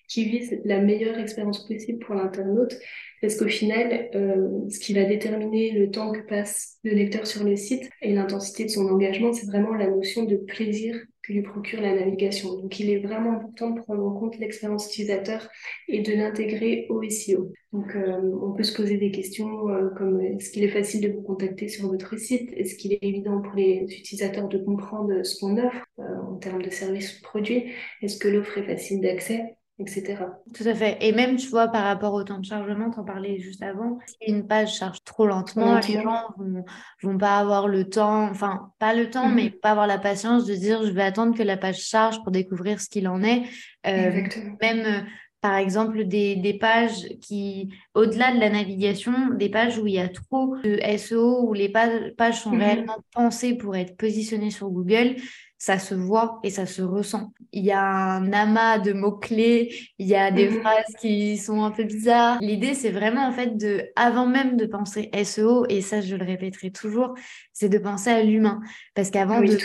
qui 0.10 0.26
vise 0.26 0.60
la 0.66 0.82
meilleure 0.82 1.18
expérience 1.18 1.66
possible 1.66 2.00
pour 2.00 2.16
l'internaute. 2.16 2.78
Parce 3.22 3.36
qu'au 3.36 3.48
final, 3.48 4.10
euh, 4.16 4.70
ce 4.70 4.80
qui 4.80 4.94
va 4.94 5.06
déterminer 5.06 5.72
le 5.72 5.90
temps 5.90 6.12
que 6.12 6.22
passe 6.28 6.78
le 6.84 6.92
lecteur 6.92 7.26
sur 7.26 7.46
le 7.46 7.56
site 7.56 7.90
et 8.02 8.14
l'intensité 8.14 8.66
de 8.66 8.70
son 8.70 8.88
engagement, 8.90 9.32
c'est 9.32 9.48
vraiment 9.48 9.74
la 9.74 9.90
notion 9.90 10.26
de 10.26 10.36
plaisir 10.36 10.98
lui 11.34 11.42
procure 11.42 11.82
la 11.82 11.94
navigation. 11.94 12.56
Donc 12.56 12.80
il 12.80 12.90
est 12.90 13.00
vraiment 13.00 13.34
important 13.34 13.72
de 13.72 13.82
prendre 13.82 14.04
en 14.06 14.12
compte 14.12 14.38
l'expérience 14.38 14.88
utilisateur 14.88 15.50
et 15.88 16.02
de 16.02 16.14
l'intégrer 16.14 16.88
au 16.90 17.04
SEO. 17.10 17.52
Donc 17.74 17.96
euh, 17.96 18.22
on 18.42 18.54
peut 18.54 18.64
se 18.64 18.76
poser 18.76 18.98
des 18.98 19.12
questions 19.12 19.70
euh, 19.70 19.90
comme 19.98 20.22
est-ce 20.22 20.52
qu'il 20.52 20.64
est 20.64 20.70
facile 20.70 21.02
de 21.02 21.10
vous 21.10 21.22
contacter 21.22 21.68
sur 21.68 21.88
votre 21.88 22.18
site? 22.18 22.52
Est-ce 22.56 22.76
qu'il 22.76 22.94
est 22.94 23.04
évident 23.04 23.42
pour 23.42 23.56
les 23.56 23.84
utilisateurs 23.84 24.48
de 24.48 24.58
comprendre 24.58 25.24
ce 25.24 25.40
qu'on 25.40 25.58
offre 25.58 25.86
euh, 26.00 26.04
en 26.30 26.38
termes 26.38 26.62
de 26.62 26.70
services 26.70 27.16
ou 27.16 27.18
de 27.18 27.24
produits? 27.24 27.66
Est-ce 28.02 28.18
que 28.18 28.30
l'offre 28.30 28.58
est 28.58 28.64
facile 28.64 29.02
d'accès? 29.02 29.57
Etc. 29.80 30.18
Tout 30.56 30.64
à 30.66 30.74
fait. 30.74 30.98
Et 31.02 31.12
même, 31.12 31.36
tu 31.36 31.50
vois, 31.50 31.68
par 31.68 31.84
rapport 31.84 32.14
au 32.14 32.24
temps 32.24 32.40
de 32.40 32.46
chargement, 32.46 32.90
tu 32.90 33.00
en 33.00 33.04
parlais 33.04 33.40
juste 33.40 33.62
avant, 33.62 34.00
si 34.08 34.32
une 34.32 34.48
page 34.48 34.76
charge 34.76 35.04
trop 35.04 35.28
lentement, 35.28 35.76
les 35.76 36.02
gens 36.02 36.34
vont, 36.38 36.66
vont 37.04 37.18
pas 37.18 37.38
avoir 37.38 37.68
le 37.68 37.88
temps, 37.88 38.24
enfin, 38.24 38.72
pas 38.80 38.96
le 38.96 39.10
temps, 39.10 39.30
mais 39.30 39.46
mhm. 39.46 39.52
pas 39.62 39.72
avoir 39.72 39.88
la 39.88 40.00
patience 40.00 40.46
de 40.46 40.56
dire 40.56 40.84
je 40.84 40.92
vais 40.92 41.04
attendre 41.04 41.38
que 41.38 41.44
la 41.44 41.58
page 41.58 41.80
charge 41.80 42.22
pour 42.24 42.32
découvrir 42.32 42.82
ce 42.82 42.90
qu'il 42.90 43.08
en 43.08 43.22
est. 43.22 43.44
Euh, 43.86 44.24
même, 44.62 44.86
euh, 44.86 45.08
par 45.42 45.56
exemple, 45.56 46.06
des, 46.06 46.36
des 46.36 46.56
pages 46.56 47.08
qui, 47.22 47.72
au-delà 47.94 48.34
de 48.34 48.40
la 48.40 48.50
navigation, 48.50 49.14
des 49.36 49.50
pages 49.50 49.78
où 49.78 49.86
il 49.86 49.94
y 49.94 50.00
a 50.00 50.10
trop 50.10 50.56
de 50.64 50.80
SEO, 50.98 51.48
où 51.48 51.54
les 51.54 51.70
pages, 51.70 52.16
pages 52.18 52.42
sont 52.42 52.52
mhm. 52.52 52.62
réellement 52.62 52.98
pensées 53.14 53.54
pour 53.54 53.76
être 53.76 53.96
positionnées 53.96 54.50
sur 54.50 54.70
Google, 54.70 55.18
ça 55.58 55.80
se 55.80 55.96
voit 55.96 56.40
et 56.44 56.50
ça 56.50 56.66
se 56.66 56.82
ressent. 56.82 57.34
Il 57.52 57.66
y 57.66 57.72
a 57.72 57.84
un 57.84 58.32
amas 58.32 58.78
de 58.80 58.94
mots-clés, 58.94 59.74
il 59.98 60.08
y 60.08 60.16
a 60.16 60.32
des 60.32 60.50
mhm. 60.50 60.62
phrases 60.62 60.96
qui 61.00 61.38
sont 61.38 61.64
un 61.64 61.72
peu 61.72 61.84
bizarres. 61.84 62.38
L'idée, 62.42 62.74
c'est 62.74 62.92
vraiment 62.92 63.28
en 63.28 63.32
fait 63.32 63.58
de, 63.58 63.86
avant 63.96 64.28
même 64.28 64.56
de 64.56 64.66
penser 64.66 65.10
SEO, 65.24 65.66
et 65.70 65.82
ça 65.82 66.02
je 66.02 66.16
le 66.16 66.26
répéterai 66.26 66.72
toujours, 66.72 67.16
c'est 67.54 67.70
de 67.70 67.78
penser 67.78 68.12
à 68.12 68.22
l'humain. 68.24 68.62
Parce 68.94 69.10
qu'avant 69.10 69.42
de... 69.42 69.58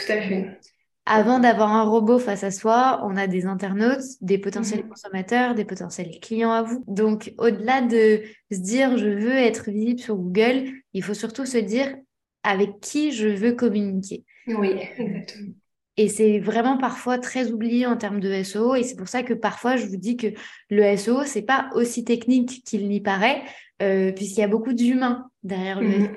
Avant 1.04 1.40
d'avoir 1.40 1.72
un 1.72 1.82
robot 1.82 2.20
face 2.20 2.44
à 2.44 2.52
soi, 2.52 3.00
on 3.02 3.16
a 3.16 3.26
des 3.26 3.44
internautes, 3.44 4.04
des 4.20 4.38
potentiels 4.38 4.84
mhm. 4.84 4.88
consommateurs, 4.88 5.54
des 5.56 5.64
potentiels 5.64 6.20
clients 6.22 6.52
à 6.52 6.62
vous. 6.62 6.84
Donc, 6.87 7.34
au-delà 7.38 7.82
de 7.82 8.22
se 8.52 8.58
dire 8.58 8.96
je 8.96 9.08
veux 9.08 9.37
être 9.37 9.70
visible 9.70 9.99
sur 9.99 10.14
Google, 10.14 10.70
il 10.92 11.02
faut 11.02 11.14
surtout 11.14 11.44
se 11.44 11.58
dire 11.58 11.96
avec 12.44 12.78
qui 12.80 13.11
je 13.11 13.26
veux 13.26 13.52
communiquer. 13.52 14.25
Oui, 14.46 14.70
exactement. 14.96 15.54
Et 15.96 16.08
c'est 16.08 16.38
vraiment 16.38 16.78
parfois 16.78 17.18
très 17.18 17.50
oublié 17.50 17.87
en 17.87 17.96
termes 17.96 18.20
de 18.20 18.42
SEO. 18.42 18.75
Et 18.75 18.82
c'est 18.82 18.96
pour 18.96 19.08
ça 19.08 19.22
que 19.22 19.34
parfois, 19.34 19.76
je 19.76 19.87
vous 19.87 19.96
dis 19.96 20.16
que 20.16 20.28
le 20.70 20.96
SEO, 20.96 21.25
c'est 21.25 21.42
pas 21.42 21.68
aussi 21.75 22.04
technique 22.04 22.64
qu'il 22.64 22.88
n'y 22.88 23.00
paraît, 23.00 23.42
euh, 23.82 24.12
puisqu'il 24.12 24.40
y 24.40 24.44
a 24.44 24.49
beaucoup 24.49 24.72
d'humains 24.72 25.30
derrière 25.42 25.80
le 25.80 25.92
SEO. 25.92 26.11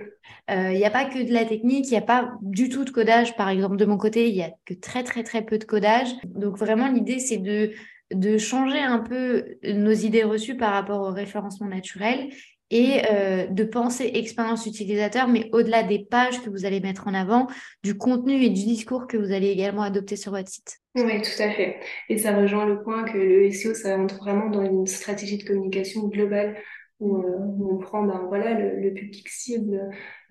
Euh, 0.51 0.71
il 0.71 0.77
n'y 0.77 0.85
a 0.85 0.91
pas 0.91 1.05
que 1.05 1.21
de 1.23 1.33
la 1.33 1.45
technique, 1.45 1.87
il 1.87 1.91
n'y 1.91 1.97
a 1.97 2.01
pas 2.01 2.31
du 2.41 2.69
tout 2.69 2.85
de 2.85 2.89
codage. 2.91 3.35
Par 3.35 3.49
exemple, 3.49 3.77
de 3.77 3.85
mon 3.85 3.97
côté, 3.97 4.29
il 4.29 4.35
n'y 4.35 4.43
a 4.43 4.51
que 4.65 4.73
très, 4.73 5.03
très, 5.03 5.23
très 5.23 5.43
peu 5.43 5.57
de 5.57 5.63
codage. 5.63 6.09
Donc, 6.23 6.57
vraiment, 6.57 6.87
l'idée, 6.87 7.19
c'est 7.19 7.37
de, 7.37 7.71
de 8.13 8.37
changer 8.37 8.79
un 8.79 8.99
peu 8.99 9.57
nos 9.63 9.91
idées 9.91 10.23
reçues 10.23 10.55
par 10.55 10.73
rapport 10.73 11.01
au 11.01 11.11
référencement 11.11 11.67
naturel 11.67 12.29
et 12.71 13.01
euh, 13.11 13.45
de 13.47 13.63
penser 13.63 14.11
expérience 14.15 14.65
utilisateur, 14.65 15.27
mais 15.27 15.49
au-delà 15.51 15.83
des 15.83 15.99
pages 15.99 16.41
que 16.41 16.49
vous 16.49 16.65
allez 16.65 16.79
mettre 16.79 17.07
en 17.07 17.13
avant, 17.13 17.47
du 17.83 17.97
contenu 17.97 18.43
et 18.43 18.49
du 18.49 18.65
discours 18.65 19.07
que 19.07 19.17
vous 19.17 19.31
allez 19.31 19.49
également 19.49 19.83
adopter 19.83 20.15
sur 20.15 20.31
votre 20.31 20.49
site. 20.49 20.79
Oui, 20.95 21.21
tout 21.21 21.41
à 21.41 21.51
fait. 21.51 21.77
Et 22.09 22.17
ça 22.17 22.35
rejoint 22.35 22.65
le 22.65 22.81
point 22.81 23.03
que 23.03 23.17
le 23.17 23.51
SEO, 23.51 23.73
ça 23.73 23.97
entre 23.97 24.17
vraiment 24.17 24.49
dans 24.49 24.63
une 24.63 24.87
stratégie 24.87 25.37
de 25.37 25.43
communication 25.43 26.07
globale 26.07 26.57
où, 26.99 27.17
euh, 27.17 27.21
on 27.59 27.77
prend 27.77 28.03
ben, 28.03 28.25
voilà, 28.29 28.53
le, 28.53 28.93
public 28.93 29.27
cible, 29.27 29.81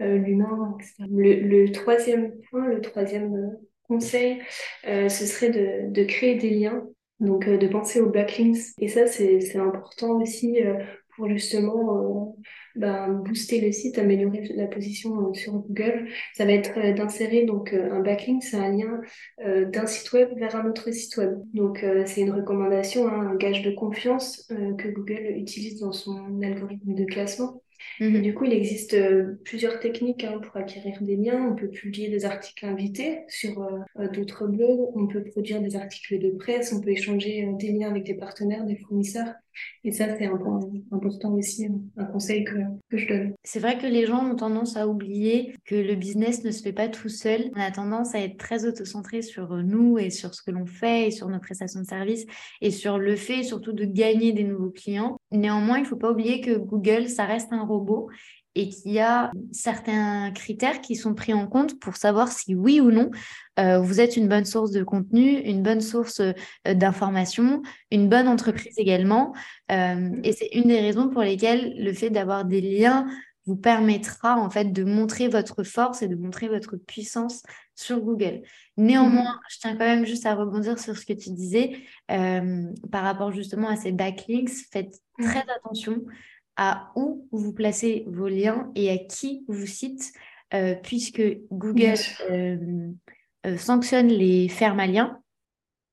euh, 0.00 0.16
l'humain, 0.16 0.76
etc. 0.80 1.04
Le, 1.10 1.70
troisième 1.70 2.32
point, 2.50 2.66
le 2.66 2.80
troisième 2.80 3.56
conseil, 3.86 4.40
ce 4.84 5.08
serait 5.08 5.50
de, 5.50 6.04
créer 6.04 6.36
des 6.36 6.50
liens, 6.50 6.82
donc 7.20 7.46
de 7.46 7.68
penser 7.68 8.00
aux 8.00 8.08
backlinks. 8.08 8.72
Et 8.78 8.88
ça, 8.88 9.06
c'est 9.06 9.58
important 9.58 10.22
aussi 10.22 10.58
pour 11.16 11.28
justement 11.28 11.98
euh, 11.98 12.42
ben, 12.76 13.08
booster 13.24 13.60
le 13.60 13.72
site, 13.72 13.98
améliorer 13.98 14.42
la 14.54 14.66
position 14.66 15.28
euh, 15.28 15.34
sur 15.34 15.52
Google. 15.54 16.08
Ça 16.34 16.44
va 16.44 16.52
être 16.52 16.78
euh, 16.78 16.92
d'insérer 16.92 17.44
donc 17.44 17.72
un 17.72 18.00
backlink, 18.00 18.42
c'est 18.42 18.56
un 18.56 18.72
lien 18.72 19.00
d'un 19.38 19.86
site 19.86 20.12
web 20.12 20.28
vers 20.36 20.56
un 20.56 20.68
autre 20.68 20.90
site 20.90 21.16
web. 21.16 21.34
Donc 21.52 21.84
c'est 22.06 22.22
une 22.22 22.32
recommandation, 22.32 23.08
hein, 23.08 23.30
un 23.32 23.36
gage 23.36 23.62
de 23.62 23.70
confiance 23.70 24.48
que 24.48 24.88
Google 24.88 25.36
utilise 25.36 25.80
dans 25.80 25.92
son 25.92 26.40
algorithme 26.42 26.94
de 26.94 27.04
classement. 27.04 27.62
Mhm. 28.00 28.22
Du 28.22 28.34
coup, 28.34 28.44
il 28.44 28.52
existe 28.52 28.94
euh, 28.94 29.38
plusieurs 29.44 29.78
techniques 29.80 30.24
hein, 30.24 30.38
pour 30.38 30.56
acquérir 30.56 31.00
des 31.00 31.16
liens. 31.16 31.48
On 31.50 31.54
peut 31.54 31.68
publier 31.68 32.08
des 32.08 32.24
articles 32.24 32.66
invités 32.66 33.20
sur 33.28 33.62
euh, 33.62 34.08
d'autres 34.08 34.46
blogs, 34.46 34.90
on 34.94 35.06
peut 35.06 35.24
produire 35.24 35.60
des 35.60 35.76
articles 35.76 36.18
de 36.18 36.30
presse, 36.30 36.72
on 36.72 36.80
peut 36.80 36.90
échanger 36.90 37.48
des 37.58 37.72
liens 37.72 37.90
avec 37.90 38.04
des 38.04 38.14
partenaires, 38.14 38.64
des 38.64 38.76
fournisseurs. 38.76 39.34
Et 39.84 39.92
ça, 39.92 40.16
c'est 40.16 40.26
un 40.26 40.34
important 40.92 41.32
aussi, 41.32 41.66
hein, 41.66 41.80
un 41.96 42.04
conseil 42.04 42.44
que, 42.44 42.58
je 42.90 43.06
donne. 43.06 43.34
C'est 43.44 43.60
vrai 43.60 43.78
que 43.78 43.86
les 43.86 44.06
gens 44.06 44.24
ont 44.24 44.36
tendance 44.36 44.76
à 44.76 44.88
oublier 44.88 45.54
que 45.64 45.74
le 45.74 45.94
business 45.94 46.44
ne 46.44 46.50
se 46.50 46.62
fait 46.62 46.72
pas 46.72 46.88
tout 46.88 47.08
seul. 47.08 47.50
On 47.54 47.60
a 47.60 47.70
tendance 47.70 48.14
à 48.14 48.20
être 48.20 48.36
très 48.36 48.66
autocentré 48.66 49.22
sur 49.22 49.56
nous 49.56 49.98
et 49.98 50.10
sur 50.10 50.34
ce 50.34 50.42
que 50.42 50.50
l'on 50.50 50.66
fait 50.66 51.08
et 51.08 51.10
sur 51.10 51.28
nos 51.28 51.40
prestations 51.40 51.80
de 51.80 51.86
services 51.86 52.26
et 52.60 52.70
sur 52.70 52.98
le 52.98 53.16
fait 53.16 53.42
surtout 53.42 53.72
de 53.72 53.84
gagner 53.84 54.32
des 54.32 54.44
nouveaux 54.44 54.70
clients. 54.70 55.18
Néanmoins, 55.32 55.78
il 55.78 55.82
ne 55.82 55.86
faut 55.86 55.96
pas 55.96 56.12
oublier 56.12 56.40
que 56.40 56.56
Google, 56.56 57.08
ça 57.08 57.24
reste 57.24 57.52
un 57.52 57.64
robot 57.64 58.08
et 58.54 58.68
qu'il 58.68 58.92
y 58.92 59.00
a 59.00 59.32
certains 59.52 60.30
critères 60.30 60.80
qui 60.80 60.94
sont 60.94 61.14
pris 61.14 61.34
en 61.34 61.46
compte 61.46 61.78
pour 61.80 61.96
savoir 61.96 62.30
si 62.30 62.54
oui 62.54 62.80
ou 62.80 62.90
non 62.90 63.10
euh, 63.58 63.78
vous 63.78 64.00
êtes 64.00 64.16
une 64.16 64.28
bonne 64.28 64.44
source 64.44 64.70
de 64.70 64.82
contenu, 64.82 65.38
une 65.40 65.62
bonne 65.62 65.80
source 65.80 66.20
euh, 66.20 66.74
d'information, 66.74 67.62
une 67.90 68.08
bonne 68.08 68.26
entreprise 68.26 68.74
également. 68.78 69.32
Euh, 69.70 70.10
et 70.24 70.32
c'est 70.32 70.48
une 70.54 70.68
des 70.68 70.80
raisons 70.80 71.08
pour 71.08 71.22
lesquelles 71.22 71.74
le 71.78 71.92
fait 71.92 72.10
d'avoir 72.10 72.44
des 72.44 72.60
liens 72.60 73.06
vous 73.46 73.56
permettra 73.56 74.36
en 74.36 74.48
fait 74.48 74.72
de 74.72 74.84
montrer 74.84 75.28
votre 75.28 75.64
force 75.64 76.02
et 76.02 76.08
de 76.08 76.16
montrer 76.16 76.48
votre 76.48 76.76
puissance 76.76 77.42
sur 77.74 78.00
Google. 78.00 78.40
Néanmoins, 78.78 79.38
je 79.50 79.58
tiens 79.58 79.72
quand 79.72 79.84
même 79.84 80.06
juste 80.06 80.24
à 80.24 80.34
rebondir 80.34 80.78
sur 80.78 80.96
ce 80.96 81.04
que 81.04 81.12
tu 81.12 81.30
disais 81.30 81.76
par 82.08 83.02
rapport 83.02 83.32
justement 83.32 83.68
à 83.68 83.76
ces 83.76 83.92
backlinks. 83.92 84.48
Faites 84.72 84.98
très 85.18 85.44
attention 85.54 86.02
à 86.56 86.92
où 86.96 87.28
vous 87.32 87.52
placez 87.52 88.04
vos 88.06 88.28
liens 88.28 88.70
et 88.74 88.90
à 88.90 88.98
qui 88.98 89.44
vous 89.48 89.66
cite, 89.66 90.12
euh, 90.52 90.74
puisque 90.74 91.22
Google 91.50 91.94
euh, 92.30 92.90
euh, 93.46 93.56
sanctionne 93.56 94.08
les 94.08 94.48
fermaliens. 94.48 95.20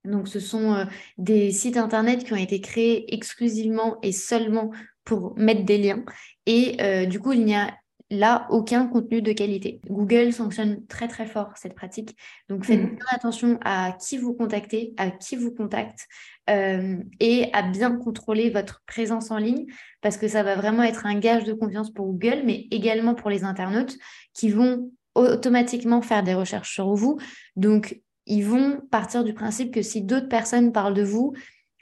Donc, 0.04 0.28
ce 0.28 0.40
sont 0.40 0.88
des 1.20 1.52
sites 1.52 1.78
internet 1.78 2.24
qui 2.24 2.34
ont 2.34 2.38
été 2.38 2.60
créés 2.60 3.14
exclusivement 3.14 4.00
et 4.02 4.12
seulement 4.12 4.72
pour 5.04 5.38
mettre 5.38 5.64
des 5.64 5.78
liens. 5.78 6.04
Et 6.48 7.06
du 7.06 7.20
coup, 7.20 7.34
il 7.34 7.46
n'y 7.46 7.54
a 7.54 7.72
là 8.12 8.46
aucun 8.50 8.86
contenu 8.88 9.22
de 9.22 9.32
qualité. 9.32 9.80
Google 9.90 10.34
sanctionne 10.34 10.86
très 10.88 11.08
très 11.08 11.26
fort 11.26 11.54
cette 11.56 11.74
pratique. 11.76 12.16
Donc 12.50 12.66
faites 12.66 12.82
mmh. 12.82 12.96
bien 12.96 13.06
attention 13.12 13.58
à 13.64 13.94
qui 13.94 14.18
vous 14.18 14.34
contactez, 14.34 14.94
à 14.98 15.10
qui 15.10 15.38
vous 15.38 15.52
contacte 15.52 16.08
euh, 16.50 16.98
et 17.20 17.50
à 17.54 17.62
bien 17.62 17.96
contrôler 17.96 18.50
votre 18.50 18.82
présence 18.88 19.32
en 19.32 19.38
ligne 19.38 19.66
parce 20.02 20.18
que 20.18 20.28
ça 20.28 20.44
va 20.44 20.56
vraiment 20.56 20.84
être 20.84 21.06
un 21.06 21.20
gage 21.20 21.44
de 21.44 21.54
confiance 21.54 21.92
pour 21.92 22.08
Google, 22.08 22.42
mais 22.46 22.68
également 22.72 23.16
pour 23.16 23.30
les 23.30 23.44
internautes 23.44 23.98
qui 24.34 24.50
vont 24.50 24.92
automatiquement 25.16 26.02
faire 26.02 26.24
des 26.24 26.34
recherches 26.34 26.74
sur 26.74 26.94
vous. 26.94 27.20
Donc 27.56 28.02
ils 28.26 28.44
vont 28.44 28.82
partir 28.92 29.24
du 29.24 29.34
principe 29.34 29.74
que 29.74 29.82
si 29.82 30.02
d'autres 30.02 30.30
personnes 30.30 30.72
parlent 30.72 30.94
de 30.94 31.04
vous, 31.04 31.34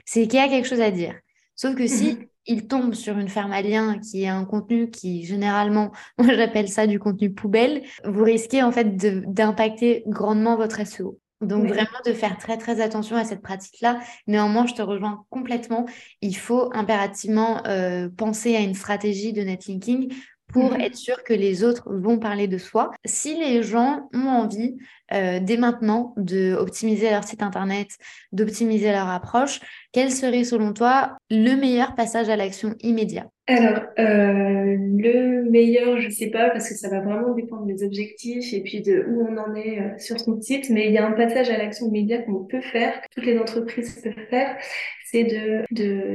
c'est 0.06 0.28
qu'il 0.28 0.40
y 0.40 0.44
a 0.44 0.48
quelque 0.48 0.68
chose 0.68 0.82
à 0.82 0.92
dire. 0.92 1.16
Sauf 1.56 1.76
que 1.76 1.88
si 1.88 2.14
mmh 2.14 2.26
il 2.50 2.68
tombe 2.68 2.96
sur 2.96 3.18
une 3.18 3.30
ferme 3.30 3.52
à 3.52 3.62
lien 3.62 4.00
qui 4.00 4.24
est 4.24 4.28
un 4.28 4.44
contenu 4.44 4.90
qui 4.90 5.24
généralement, 5.24 5.92
moi 6.18 6.34
j'appelle 6.34 6.68
ça 6.68 6.88
du 6.88 7.00
contenu 7.00 7.32
poubelle, 7.32 7.84
vous 8.04 8.24
risquez 8.24 8.64
en 8.64 8.72
fait 8.72 8.96
d'impacter 8.98 10.04
grandement 10.08 10.58
votre 10.58 10.86
SEO. 10.86 11.20
Donc 11.42 11.68
vraiment 11.68 12.00
de 12.06 12.12
faire 12.12 12.38
très 12.38 12.58
très 12.58 12.82
attention 12.82 13.16
à 13.16 13.24
cette 13.24 13.42
pratique-là. 13.42 14.00
Néanmoins, 14.28 14.66
je 14.66 14.74
te 14.74 14.82
rejoins 14.82 15.26
complètement. 15.30 15.86
Il 16.22 16.36
faut 16.36 16.70
impérativement 16.74 17.66
euh, 17.66 18.10
penser 18.10 18.56
à 18.56 18.60
une 18.60 18.74
stratégie 18.74 19.32
de 19.32 19.42
netlinking 19.42 20.14
pour 20.48 20.72
mhm. 20.72 20.82
être 20.82 20.96
sûr 20.96 21.24
que 21.24 21.34
les 21.34 21.64
autres 21.64 21.94
vont 21.94 22.20
parler 22.20 22.48
de 22.48 22.58
soi. 22.58 22.92
Si 23.06 23.38
les 23.38 23.64
gens 23.64 24.10
ont 24.14 24.28
envie 24.28 24.76
euh, 25.14 25.40
dès 25.42 25.58
maintenant 25.58 26.14
d'optimiser 26.18 27.10
leur 27.10 27.24
site 27.24 27.42
internet, 27.42 27.88
d'optimiser 28.32 28.92
leur 28.92 29.10
approche, 29.10 29.60
quel 29.92 30.12
serait 30.12 30.44
selon 30.44 30.74
toi 30.74 31.18
le 31.32 31.56
meilleur 31.56 31.96
passage 31.96 32.30
à 32.30 32.36
l'action 32.36 32.76
immédiat? 32.82 33.28
Alors, 33.48 33.82
euh, 33.98 34.78
le 34.78 35.50
meilleur, 35.50 36.00
je 36.00 36.06
ne 36.06 36.12
sais 36.12 36.30
pas, 36.30 36.52
parce 36.52 36.70
que 36.70 36.76
ça 36.76 36.88
va 36.88 37.00
vraiment 37.00 37.34
dépendre 37.34 37.66
des 37.66 37.84
objectifs 37.84 38.54
et 38.54 38.62
puis 38.62 38.82
de 38.82 39.04
où 39.10 39.28
on 39.28 39.38
en 39.38 39.56
est 39.56 39.80
euh, 39.80 39.98
sur 39.98 40.20
son 40.20 40.40
site, 40.40 40.70
mais 40.70 40.86
il 40.86 40.94
y 40.94 41.00
a 41.00 41.08
un 41.08 41.14
passage 41.14 41.50
à 41.50 41.58
l'action 41.58 41.88
immédiat 41.88 42.20
qu'on 42.20 42.44
peut 42.44 42.62
faire, 42.62 43.02
que 43.02 43.08
toutes 43.16 43.26
les 43.26 43.40
entreprises 43.40 44.00
peuvent 44.04 44.28
faire, 44.30 44.56
c'est 45.12 45.24
de, 45.24 45.66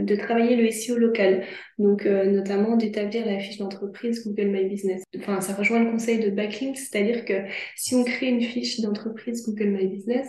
de, 0.04 0.14
travailler 0.14 0.54
le 0.54 0.70
SEO 0.70 0.96
local. 0.96 1.42
Donc, 1.80 2.04
notamment 2.04 2.76
d'établir 2.76 3.26
la 3.26 3.40
fiche 3.40 3.58
d'entreprise 3.58 4.24
Google 4.24 4.50
My 4.50 4.68
Business. 4.68 5.02
Enfin, 5.18 5.40
ça 5.40 5.54
rejoint 5.54 5.82
le 5.82 5.90
conseil 5.90 6.20
de 6.20 6.30
backlink, 6.30 6.76
c'est-à-dire 6.76 7.24
que 7.24 7.42
si 7.74 7.96
on 7.96 8.04
crée 8.04 8.28
une 8.28 8.40
fiche 8.40 8.80
d'entreprise 8.84 9.44
Google 9.46 9.70
My 9.70 9.86
Business, 9.88 10.28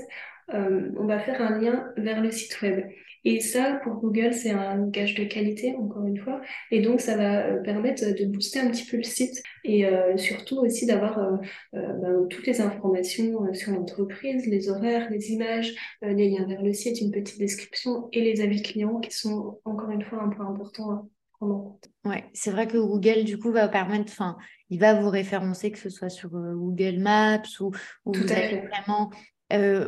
euh, 0.53 0.91
on 0.97 1.05
va 1.05 1.19
faire 1.19 1.41
un 1.41 1.59
lien 1.59 1.91
vers 1.97 2.21
le 2.21 2.31
site 2.31 2.61
web. 2.61 2.85
Et 3.27 3.39
ça, 3.39 3.79
pour 3.83 3.95
Google, 3.95 4.33
c'est 4.33 4.51
un 4.51 4.87
gage 4.87 5.15
de 5.15 5.23
qualité, 5.23 5.75
encore 5.75 6.05
une 6.05 6.17
fois. 6.17 6.41
Et 6.69 6.81
donc, 6.81 7.01
ça 7.01 7.17
va 7.17 7.47
euh, 7.47 7.63
permettre 7.63 8.03
de 8.03 8.25
booster 8.25 8.59
un 8.59 8.69
petit 8.69 8.85
peu 8.85 8.97
le 8.97 9.03
site 9.03 9.41
et 9.63 9.87
euh, 9.87 10.15
surtout 10.17 10.57
aussi 10.57 10.85
d'avoir 10.85 11.39
ben, 11.73 12.27
toutes 12.29 12.45
les 12.45 12.61
informations 12.61 13.51
sur 13.53 13.71
l'entreprise, 13.71 14.45
les 14.45 14.69
horaires, 14.69 15.09
les 15.09 15.31
images, 15.31 15.73
les 16.03 16.29
liens 16.29 16.45
vers 16.47 16.61
le 16.61 16.73
site, 16.73 17.01
une 17.01 17.11
petite 17.11 17.39
description 17.39 18.09
et 18.11 18.21
les 18.21 18.41
avis 18.41 18.61
clients 18.61 18.99
qui 18.99 19.11
sont, 19.11 19.59
encore 19.65 19.89
une 19.89 20.03
fois, 20.03 20.21
un 20.21 20.29
point 20.29 20.47
important 20.47 20.91
à 20.91 21.05
prendre 21.45 21.55
en 21.55 21.59
compte. 21.61 21.89
Ouais, 22.05 22.29
c'est 22.33 22.51
vrai 22.51 22.67
que 22.67 22.77
Google, 22.77 23.23
du 23.23 23.37
coup, 23.37 23.51
va 23.51 23.67
permettre, 23.67 24.11
enfin, 24.11 24.37
il 24.69 24.79
va 24.79 24.93
vous 24.93 25.09
référencer, 25.09 25.71
que 25.71 25.79
ce 25.79 25.89
soit 25.89 26.09
sur 26.09 26.29
Google 26.29 26.99
Maps 26.99 27.41
ou, 27.59 27.71
ou 28.05 28.11
Tout 28.11 28.21
vous 28.21 28.27
vraiment. 28.27 29.11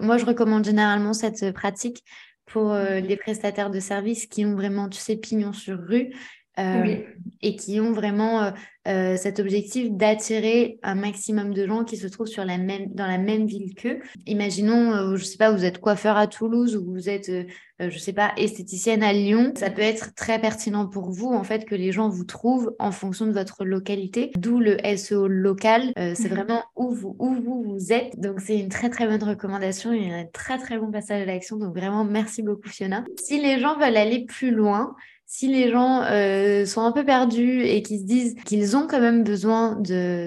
moi, 0.02 0.18
je 0.18 0.26
recommande 0.26 0.66
généralement 0.66 1.14
cette 1.14 1.52
pratique 1.54 2.04
pour 2.48 2.72
euh, 2.72 3.00
les 3.00 3.18
prestataires 3.18 3.70
de 3.70 3.80
services 3.80 4.26
qui 4.26 4.46
ont 4.46 4.56
vraiment, 4.56 4.90
tu 4.90 5.00
sais, 5.00 5.18
pignon 5.18 5.54
sur 5.54 5.78
rue 5.80 6.14
euh, 6.60 7.04
et 7.42 7.56
qui 7.56 7.80
ont 7.80 7.92
vraiment 7.92 8.42
euh, 8.42 8.52
euh, 8.88 9.18
cet 9.18 9.42
objectif 9.42 9.92
d'attirer 9.92 10.80
un 10.82 10.96
maximum 10.96 11.54
de 11.54 11.68
gens 11.68 11.84
qui 11.84 11.98
se 11.98 12.08
trouvent 12.08 12.28
sur 12.28 12.46
la 12.46 12.58
même, 12.58 12.88
dans 12.94 13.06
la 13.06 13.18
même 13.18 13.46
ville 13.46 13.76
qu'eux. 13.76 14.00
Imaginons, 14.26 14.94
euh, 14.94 15.16
je 15.18 15.26
sais 15.26 15.38
pas, 15.38 15.52
vous 15.52 15.66
êtes 15.66 15.80
coiffeur 15.80 16.16
à 16.16 16.26
Toulouse 16.28 16.78
ou 16.78 16.86
vous 16.94 17.10
êtes, 17.10 17.28
euh, 17.28 17.44
je 17.80 17.98
sais 18.00 18.14
pas, 18.14 18.32
esthéticienne 18.38 19.04
à 19.04 19.12
Lyon. 19.12 19.52
Ça 19.58 19.72
peut 19.72 19.82
être 19.82 20.16
très 20.16 20.40
pertinent 20.40 20.88
pour 20.88 21.12
vous, 21.12 21.28
en 21.28 21.44
fait, 21.44 21.66
que 21.66 21.76
les 21.76 21.92
gens 21.92 22.08
vous 22.08 22.24
trouvent 22.24 22.76
en 22.80 22.94
fonction 22.94 23.28
de 23.28 23.34
votre 23.34 23.66
localité. 23.66 24.32
D'où 24.38 24.60
le 24.60 24.78
SEO 24.96 25.28
local. 25.28 25.92
c'est 25.98 26.30
mhm. 26.30 26.30
vraiment 26.30 26.64
où 26.78 26.92
vous, 26.92 27.14
où 27.20 27.34
vous, 27.34 27.64
vous 27.64 27.92
êtes. 27.92 28.18
Donc, 28.18 28.40
c'est 28.40 28.58
une 28.58 28.70
très, 28.70 28.90
très 28.90 29.06
bonne 29.06 29.24
recommandation 29.24 29.92
et 29.92 30.14
un 30.14 30.26
très, 30.26 30.58
très 30.60 30.78
bon 30.78 30.92
passage 30.92 31.24
à 31.24 31.26
l'action. 31.26 31.58
Donc, 31.58 31.76
vraiment, 31.76 32.06
merci 32.06 32.42
beaucoup, 32.42 32.70
Fiona. 32.70 33.04
Si 33.20 33.42
les 33.42 33.60
gens 33.60 33.78
veulent 33.78 33.98
aller 33.98 34.24
plus 34.24 34.52
loin, 34.52 34.96
si 35.30 35.50
les 35.50 35.70
gens 35.70 36.04
euh, 36.04 36.66
sont 36.66 36.82
un 36.82 36.94
peu 36.94 37.04
perdus 37.04 37.62
et 37.62 37.82
qu'ils 37.82 38.00
se 38.00 38.06
disent 38.06 38.36
qu'ils 38.46 38.78
ont 38.78 38.88
quand 38.88 39.02
même 39.02 39.26
besoin 39.26 39.78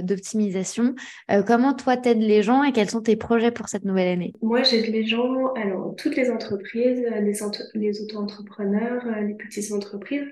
d'optimisation, 0.02 0.94
euh, 1.30 1.42
comment 1.42 1.72
toi 1.72 1.96
t'aides 1.96 2.20
les 2.20 2.42
gens 2.42 2.62
et 2.62 2.72
quels 2.72 2.90
sont 2.90 3.00
tes 3.00 3.16
projets 3.16 3.50
pour 3.50 3.70
cette 3.70 3.86
nouvelle 3.86 4.08
année? 4.08 4.34
Moi, 4.42 4.62
j'aide 4.62 4.92
les 4.92 5.06
gens, 5.06 5.54
alors 5.54 5.94
toutes 5.96 6.16
les 6.16 6.30
entreprises, 6.30 7.02
les, 7.22 7.32
les 7.74 8.02
auto-entrepreneurs, 8.02 9.02
les 9.26 9.34
petites 9.34 9.72
entreprises, 9.72 10.28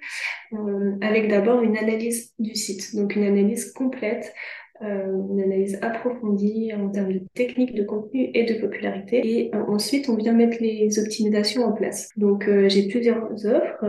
avec 1.00 1.28
d'abord 1.28 1.62
une 1.62 1.78
analyse 1.78 2.35
du 2.38 2.54
site, 2.54 2.94
donc 2.94 3.16
une 3.16 3.24
analyse 3.24 3.72
complète 3.72 4.35
euh, 4.82 5.12
une 5.30 5.40
analyse 5.40 5.76
approfondie 5.82 6.70
en 6.72 6.88
termes 6.88 7.12
de 7.12 7.20
technique, 7.34 7.74
de 7.74 7.82
contenu 7.82 8.30
et 8.32 8.44
de 8.44 8.60
popularité. 8.60 9.20
Et 9.24 9.50
euh, 9.52 9.64
ensuite, 9.66 10.08
on 10.08 10.14
vient 10.14 10.32
mettre 10.32 10.58
les 10.60 11.00
optimisations 11.00 11.64
en 11.64 11.72
place. 11.72 12.10
Donc, 12.16 12.46
euh, 12.46 12.68
j'ai 12.68 12.86
plusieurs 12.86 13.28
offres 13.44 13.84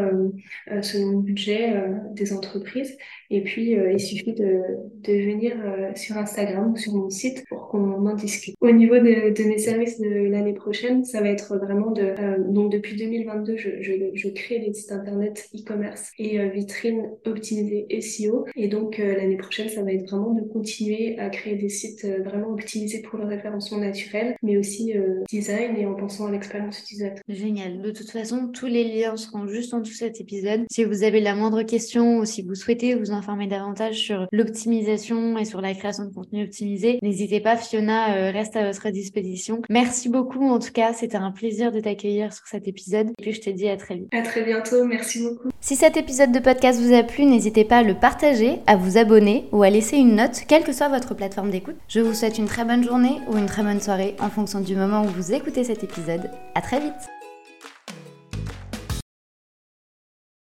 selon 0.81 1.11
le 1.11 1.21
budget 1.21 1.73
des 2.13 2.33
entreprises. 2.33 2.97
Et 3.29 3.41
puis, 3.41 3.71
il 3.71 3.99
suffit 3.99 4.33
de, 4.33 4.61
de 5.03 5.13
venir 5.13 5.55
sur 5.95 6.17
Instagram 6.17 6.71
ou 6.73 6.77
sur 6.77 6.93
mon 6.93 7.09
site 7.09 7.45
pour 7.49 7.67
qu'on 7.67 8.07
en 8.07 8.15
discute. 8.15 8.55
Au 8.61 8.71
niveau 8.71 8.95
de, 8.95 9.33
de 9.33 9.47
mes 9.47 9.57
services 9.57 9.99
de 9.99 10.27
l'année 10.29 10.53
prochaine, 10.53 11.03
ça 11.05 11.21
va 11.21 11.29
être 11.29 11.57
vraiment 11.57 11.91
de... 11.91 12.13
donc, 12.51 12.71
depuis 12.71 12.95
2022, 12.95 13.57
je, 13.57 13.69
je, 13.81 13.93
je 14.13 14.29
crée 14.29 14.59
des 14.59 14.73
sites 14.73 14.91
internet 14.91 15.49
e-commerce 15.55 16.11
et 16.17 16.47
vitrines 16.49 17.09
optimisées 17.25 17.85
SEO. 18.01 18.45
Et 18.55 18.67
donc, 18.67 18.97
l'année 18.97 19.37
prochaine, 19.37 19.69
ça 19.69 19.83
va 19.83 19.91
être 19.91 20.09
vraiment 20.09 20.33
de 20.33 20.41
continuer 20.41 20.78
à 21.17 21.29
créer 21.29 21.55
des 21.55 21.69
sites 21.69 22.05
euh, 22.05 22.21
vraiment 22.23 22.49
optimisés 22.49 23.01
pour 23.01 23.19
le 23.19 23.25
référencement 23.25 23.79
naturel, 23.79 24.35
mais 24.43 24.57
aussi 24.57 24.97
euh, 24.97 25.23
design 25.29 25.75
et 25.77 25.85
en 25.85 25.95
pensant 25.95 26.27
à 26.27 26.31
l'expérience 26.31 26.79
utilisateur. 26.79 27.21
Génial. 27.27 27.81
De 27.81 27.91
toute 27.91 28.09
façon, 28.09 28.49
tous 28.53 28.67
les 28.67 28.83
liens 28.83 29.17
seront 29.17 29.47
juste 29.47 29.73
en 29.73 29.79
dessous 29.79 29.93
de 29.93 29.97
cet 29.97 30.21
épisode. 30.21 30.65
Si 30.71 30.83
vous 30.83 31.03
avez 31.03 31.19
la 31.19 31.35
moindre 31.35 31.63
question 31.63 32.19
ou 32.19 32.25
si 32.25 32.41
vous 32.41 32.55
souhaitez 32.55 32.95
vous 32.95 33.11
informer 33.11 33.47
davantage 33.47 33.95
sur 33.95 34.27
l'optimisation 34.31 35.37
et 35.37 35.45
sur 35.45 35.61
la 35.61 35.73
création 35.73 36.05
de 36.05 36.13
contenu 36.13 36.43
optimisé, 36.43 36.99
n'hésitez 37.01 37.39
pas. 37.39 37.57
Fiona 37.57 38.15
euh, 38.15 38.31
reste 38.31 38.55
à 38.55 38.71
votre 38.71 38.89
disposition. 38.89 39.61
Merci 39.69 40.09
beaucoup. 40.09 40.47
En 40.47 40.59
tout 40.59 40.71
cas, 40.71 40.93
c'était 40.93 41.17
un 41.17 41.31
plaisir 41.31 41.71
de 41.71 41.79
t'accueillir 41.79 42.33
sur 42.33 42.47
cet 42.47 42.67
épisode. 42.67 43.09
Et 43.09 43.21
puis, 43.21 43.33
je 43.33 43.41
te 43.41 43.49
dis 43.49 43.67
à 43.67 43.77
très 43.77 43.95
vite. 43.95 44.07
À 44.13 44.21
très 44.21 44.43
bientôt. 44.43 44.85
Merci 44.85 45.23
beaucoup. 45.23 45.49
Si 45.61 45.75
cet 45.75 45.97
épisode 45.97 46.31
de 46.31 46.39
podcast 46.39 46.79
vous 46.79 46.93
a 46.93 47.03
plu, 47.03 47.25
n'hésitez 47.25 47.65
pas 47.65 47.79
à 47.79 47.83
le 47.83 47.93
partager, 47.93 48.59
à 48.65 48.75
vous 48.75 48.97
abonner 48.97 49.45
ou 49.51 49.63
à 49.63 49.69
laisser 49.69 49.97
une 49.97 50.15
note, 50.15 50.43
quelle 50.47 50.63
que 50.69 50.75
soit 50.75 50.87
votre 50.87 51.15
plateforme 51.15 51.49
d'écoute. 51.49 51.77
Je 51.87 51.99
vous 51.99 52.13
souhaite 52.13 52.37
une 52.37 52.45
très 52.45 52.63
bonne 52.63 52.83
journée 52.83 53.19
ou 53.27 53.37
une 53.37 53.47
très 53.47 53.63
bonne 53.63 53.81
soirée 53.81 54.15
en 54.19 54.29
fonction 54.29 54.59
du 54.59 54.75
moment 54.75 55.01
où 55.03 55.07
vous 55.07 55.33
écoutez 55.33 55.63
cet 55.63 55.83
épisode. 55.83 56.29
À 56.53 56.61
très 56.61 56.79
vite 56.79 57.18